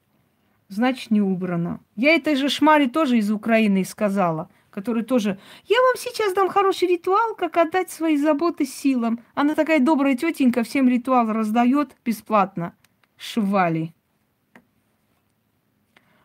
[0.69, 1.81] значит, не убрано.
[1.97, 5.39] Я этой же шмаре тоже из Украины сказала, который тоже...
[5.67, 9.21] Я вам сейчас дам хороший ритуал, как отдать свои заботы силам.
[9.35, 12.75] Она такая добрая тетенька, всем ритуал раздает бесплатно.
[13.19, 13.94] Швали.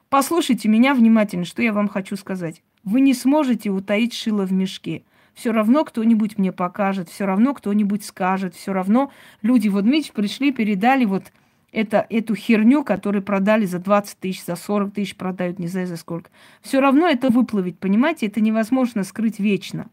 [0.09, 2.63] Послушайте меня внимательно, что я вам хочу сказать.
[2.83, 5.03] Вы не сможете утаить шило в мешке
[5.39, 9.09] все равно кто-нибудь мне покажет, все равно кто-нибудь скажет, все равно
[9.41, 11.31] люди, вот видите, пришли, передали вот
[11.71, 15.95] это, эту херню, которую продали за 20 тысяч, за 40 тысяч продают, не знаю за
[15.95, 16.29] сколько.
[16.61, 19.89] Все равно это выплывет, понимаете, это невозможно скрыть вечно.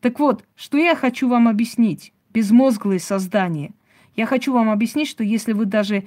[0.00, 3.72] Так вот, что я хочу вам объяснить, безмозглые создания.
[4.16, 6.04] Я хочу вам объяснить, что если вы даже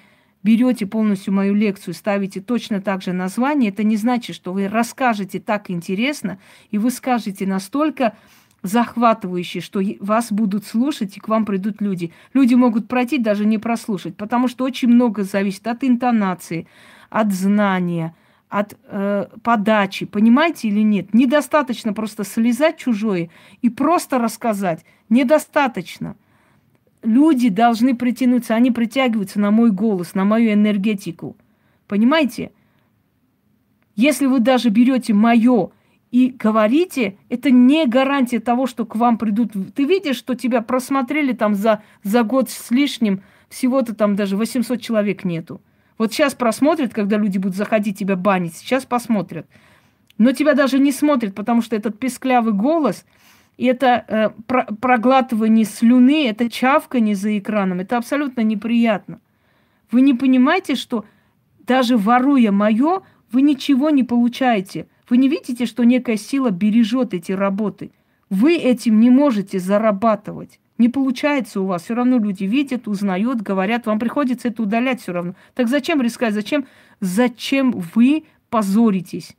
[0.47, 5.41] берете полностью мою лекцию, ставите точно так же название, это не значит, что вы расскажете
[5.41, 6.39] так интересно,
[6.71, 8.15] и вы скажете настолько
[8.63, 12.13] захватывающий, что вас будут слушать, и к вам придут люди.
[12.33, 16.65] Люди могут пройти, даже не прослушать, потому что очень много зависит от интонации,
[17.09, 18.15] от знания,
[18.47, 21.13] от э, подачи, понимаете или нет?
[21.13, 23.29] Недостаточно просто слезать чужое
[23.61, 24.85] и просто рассказать.
[25.09, 26.15] Недостаточно.
[27.03, 31.37] Люди должны притянуться, они притягиваются на мой голос, на мою энергетику.
[31.87, 32.51] Понимаете?
[33.95, 35.71] Если вы даже берете мое
[36.11, 39.53] и говорите, это не гарантия того, что к вам придут.
[39.73, 44.81] Ты видишь, что тебя просмотрели там за, за год с лишним, всего-то там даже 800
[44.81, 45.61] человек нету.
[45.97, 49.47] Вот сейчас просмотрят, когда люди будут заходить тебя банить, сейчас посмотрят.
[50.17, 53.05] Но тебя даже не смотрят, потому что этот песклявый голос,
[53.65, 59.19] это э, про проглатывание слюны, это чавканье за экраном, это абсолютно неприятно.
[59.91, 61.05] Вы не понимаете, что
[61.59, 63.01] даже воруя мое,
[63.31, 67.91] вы ничего не получаете– вы не видите, что некая сила бережет эти работы?
[68.29, 70.59] Вы этим не можете зарабатывать.
[70.77, 71.83] Не получается у вас.
[71.83, 73.85] Все равно люди видят, узнают, говорят.
[73.85, 75.35] Вам приходится это удалять все равно.
[75.55, 76.33] Так зачем рисковать?
[76.33, 76.65] Зачем,
[76.99, 79.35] зачем вы позоритесь?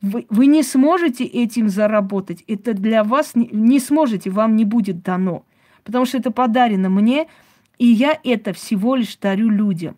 [0.00, 2.44] Вы, вы не сможете этим заработать.
[2.46, 5.44] Это для вас не, не сможете, вам не будет дано.
[5.82, 7.28] Потому что это подарено мне,
[7.78, 9.96] и я это всего лишь дарю людям.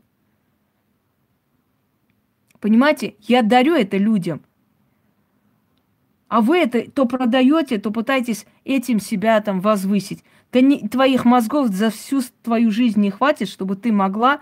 [2.61, 4.43] Понимаете, я дарю это людям.
[6.29, 10.23] А вы это то продаете, то пытаетесь этим себя там возвысить.
[10.53, 14.41] Да не, твоих мозгов за всю твою жизнь не хватит, чтобы ты могла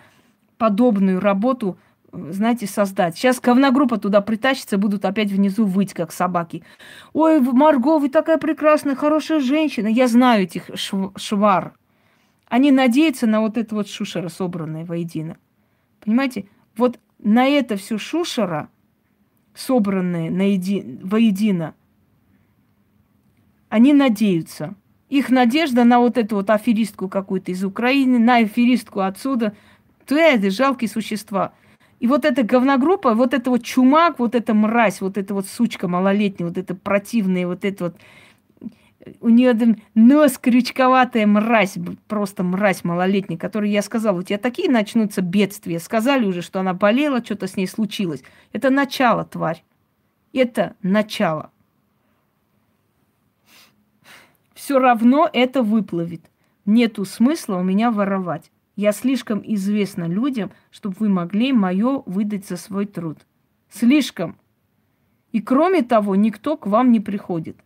[0.59, 1.79] подобную работу,
[2.13, 3.17] знаете, создать.
[3.17, 6.65] Сейчас говногруппа туда притащится, будут опять внизу выть, как собаки.
[7.13, 9.89] Ой, Марго, вы такая прекрасная, хорошая женщина.
[9.89, 11.75] Я знаю этих швар.
[12.47, 15.37] Они надеются на вот это вот шушера, собранное воедино.
[16.01, 16.47] Понимаете?
[16.77, 18.71] Вот на это все шушера,
[19.55, 21.01] собранное наеди...
[21.03, 21.75] воедино,
[23.69, 24.75] они надеются.
[25.11, 29.55] Их надежда на вот эту вот аферистку какую-то из Украины, на аферистку отсюда.
[30.07, 31.53] Ты это жалкие существа.
[32.01, 35.89] И вот эта говногруппа, вот это вот чумак, вот эта мразь, вот эта вот сучка
[35.89, 37.97] малолетняя, вот эта противная, вот это вот
[39.21, 41.77] у нее нос крючковатая мразь,
[42.09, 45.79] просто мразь малолетняя, которой я сказала, у тебя такие начнутся бедствия.
[45.79, 48.23] Сказали уже, что она болела, что-то с ней случилось.
[48.53, 49.65] Это начало, тварь.
[50.33, 51.51] Это начало.
[54.69, 56.21] все равно это выплывет.
[56.67, 58.51] Нету смысла у меня воровать.
[58.79, 63.19] Я слишком известна людям, чтобы вы могли мое выдать за свой труд.
[63.69, 64.37] Слишком.
[65.33, 67.57] И кроме того, никто к вам не приходит.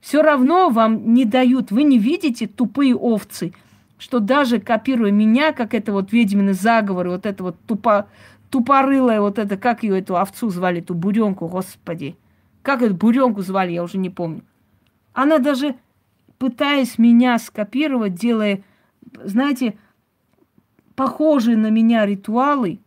[0.00, 1.72] Все равно вам не дают.
[1.72, 3.54] Вы не видите тупые овцы,
[3.98, 8.06] что даже копируя меня, как это вот ведьмины заговоры, вот это вот тупо,
[8.48, 12.16] тупорылая, вот это, как ее эту овцу звали, эту буренку, господи.
[12.62, 14.44] Как эту буренку звали, я уже не помню.
[15.12, 15.74] Она даже
[16.38, 18.62] пытаясь меня скопировать, делая,
[19.24, 19.76] знаете,
[20.96, 22.80] похожие на меня ритуалы,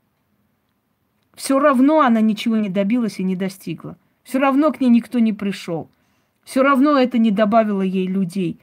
[1.36, 3.98] все равно она ничего не добилась и не достигла.
[4.24, 5.90] Все равно к ней никто не пришел.
[6.44, 8.60] Все равно это не добавило ей людей.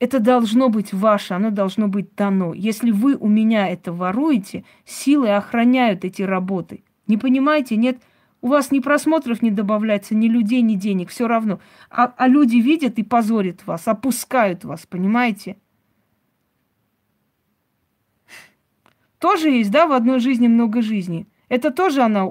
[0.00, 2.54] Это должно быть ваше, оно должно быть дано.
[2.54, 6.82] Если вы у меня это воруете, силы охраняют эти работы.
[7.06, 8.00] Не понимаете, нет?
[8.40, 11.60] У вас ни просмотров не добавляется, ни людей, ни денег, все равно.
[11.90, 15.56] А, а люди видят и позорят вас, опускают вас, понимаете?
[19.18, 21.26] Тоже есть, да, в одной жизни много жизней.
[21.48, 22.28] Это тоже она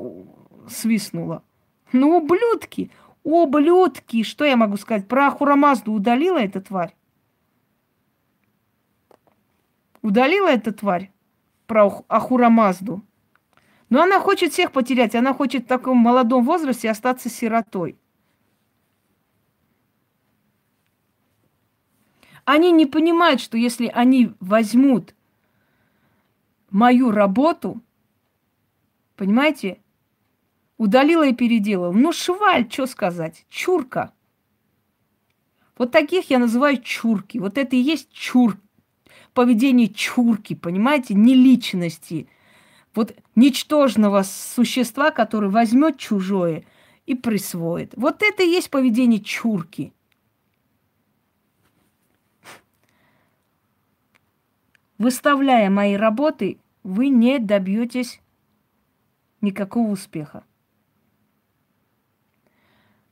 [0.70, 1.44] свистнула.
[1.92, 2.92] Ну, ублюдки,
[3.24, 5.08] ублюдки, что я могу сказать?
[5.08, 6.96] Про Ахурамазду удалила эта тварь?
[10.02, 11.12] Удалила эта тварь
[11.66, 13.02] про Ахурамазду?
[13.90, 17.98] Но она хочет всех потерять, она хочет в таком молодом возрасте остаться сиротой.
[22.44, 25.14] Они не понимают, что если они возьмут
[26.70, 27.82] мою работу,
[29.16, 29.80] понимаете,
[30.78, 31.92] удалила и переделала.
[31.92, 34.14] Ну, шваль, что сказать, чурка.
[35.78, 37.38] Вот таких я называю чурки.
[37.38, 38.58] Вот это и есть чур,
[39.34, 42.28] поведение чурки, понимаете, не личности.
[42.96, 46.64] Вот ничтожного существа, который возьмет чужое
[47.06, 47.94] и присвоит.
[47.96, 49.94] Вот это и есть поведение чурки.
[54.98, 58.22] Выставляя мои работы, вы не добьетесь
[59.42, 60.44] никакого успеха.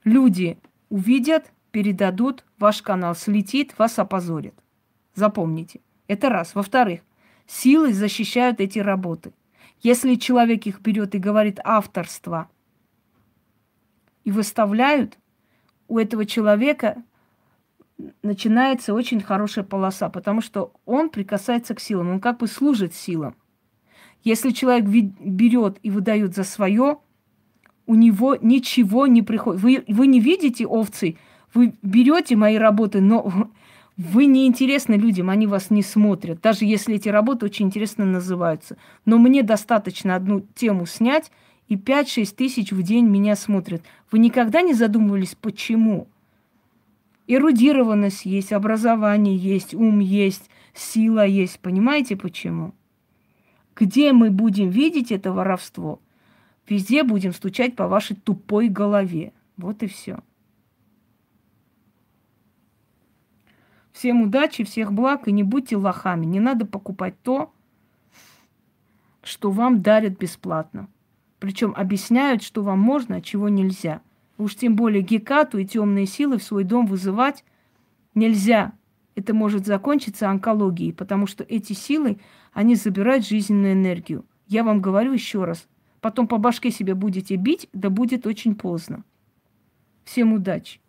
[0.03, 0.57] Люди
[0.89, 4.55] увидят, передадут, ваш канал слетит, вас опозорят.
[5.13, 5.81] Запомните.
[6.07, 6.55] Это раз.
[6.55, 7.01] Во-вторых,
[7.47, 9.33] силы защищают эти работы.
[9.81, 12.49] Если человек их берет и говорит авторство
[14.23, 15.17] и выставляют,
[15.87, 17.03] у этого человека
[18.21, 23.35] начинается очень хорошая полоса, потому что он прикасается к силам, он как бы служит силам.
[24.23, 26.97] Если человек берет и выдает за свое,
[27.85, 29.61] у него ничего не приходит.
[29.61, 31.17] Вы, вы не видите овцы,
[31.53, 33.51] вы берете мои работы, но
[33.97, 38.77] вы не интересны людям, они вас не смотрят, даже если эти работы очень интересно называются.
[39.05, 41.31] Но мне достаточно одну тему снять,
[41.67, 43.81] и 5-6 тысяч в день меня смотрят.
[44.11, 46.07] Вы никогда не задумывались, почему?
[47.27, 51.59] Эрудированность есть, образование есть, ум есть, сила есть.
[51.59, 52.73] Понимаете почему?
[53.75, 55.99] Где мы будем видеть это воровство?
[56.67, 59.33] Везде будем стучать по вашей тупой голове.
[59.57, 60.19] Вот и все.
[63.91, 66.25] Всем удачи, всех благ и не будьте лохами.
[66.25, 67.53] Не надо покупать то,
[69.23, 70.89] что вам дарят бесплатно.
[71.39, 74.01] Причем объясняют, что вам можно, а чего нельзя.
[74.37, 77.43] Уж тем более Гекату и темные силы в свой дом вызывать
[78.13, 78.73] нельзя.
[79.15, 82.19] Это может закончиться онкологией, потому что эти силы,
[82.51, 84.25] они забирают жизненную энергию.
[84.47, 85.67] Я вам говорю еще раз.
[86.01, 89.03] Потом по башке себе будете бить, да будет очень поздно.
[90.03, 90.79] Всем удачи!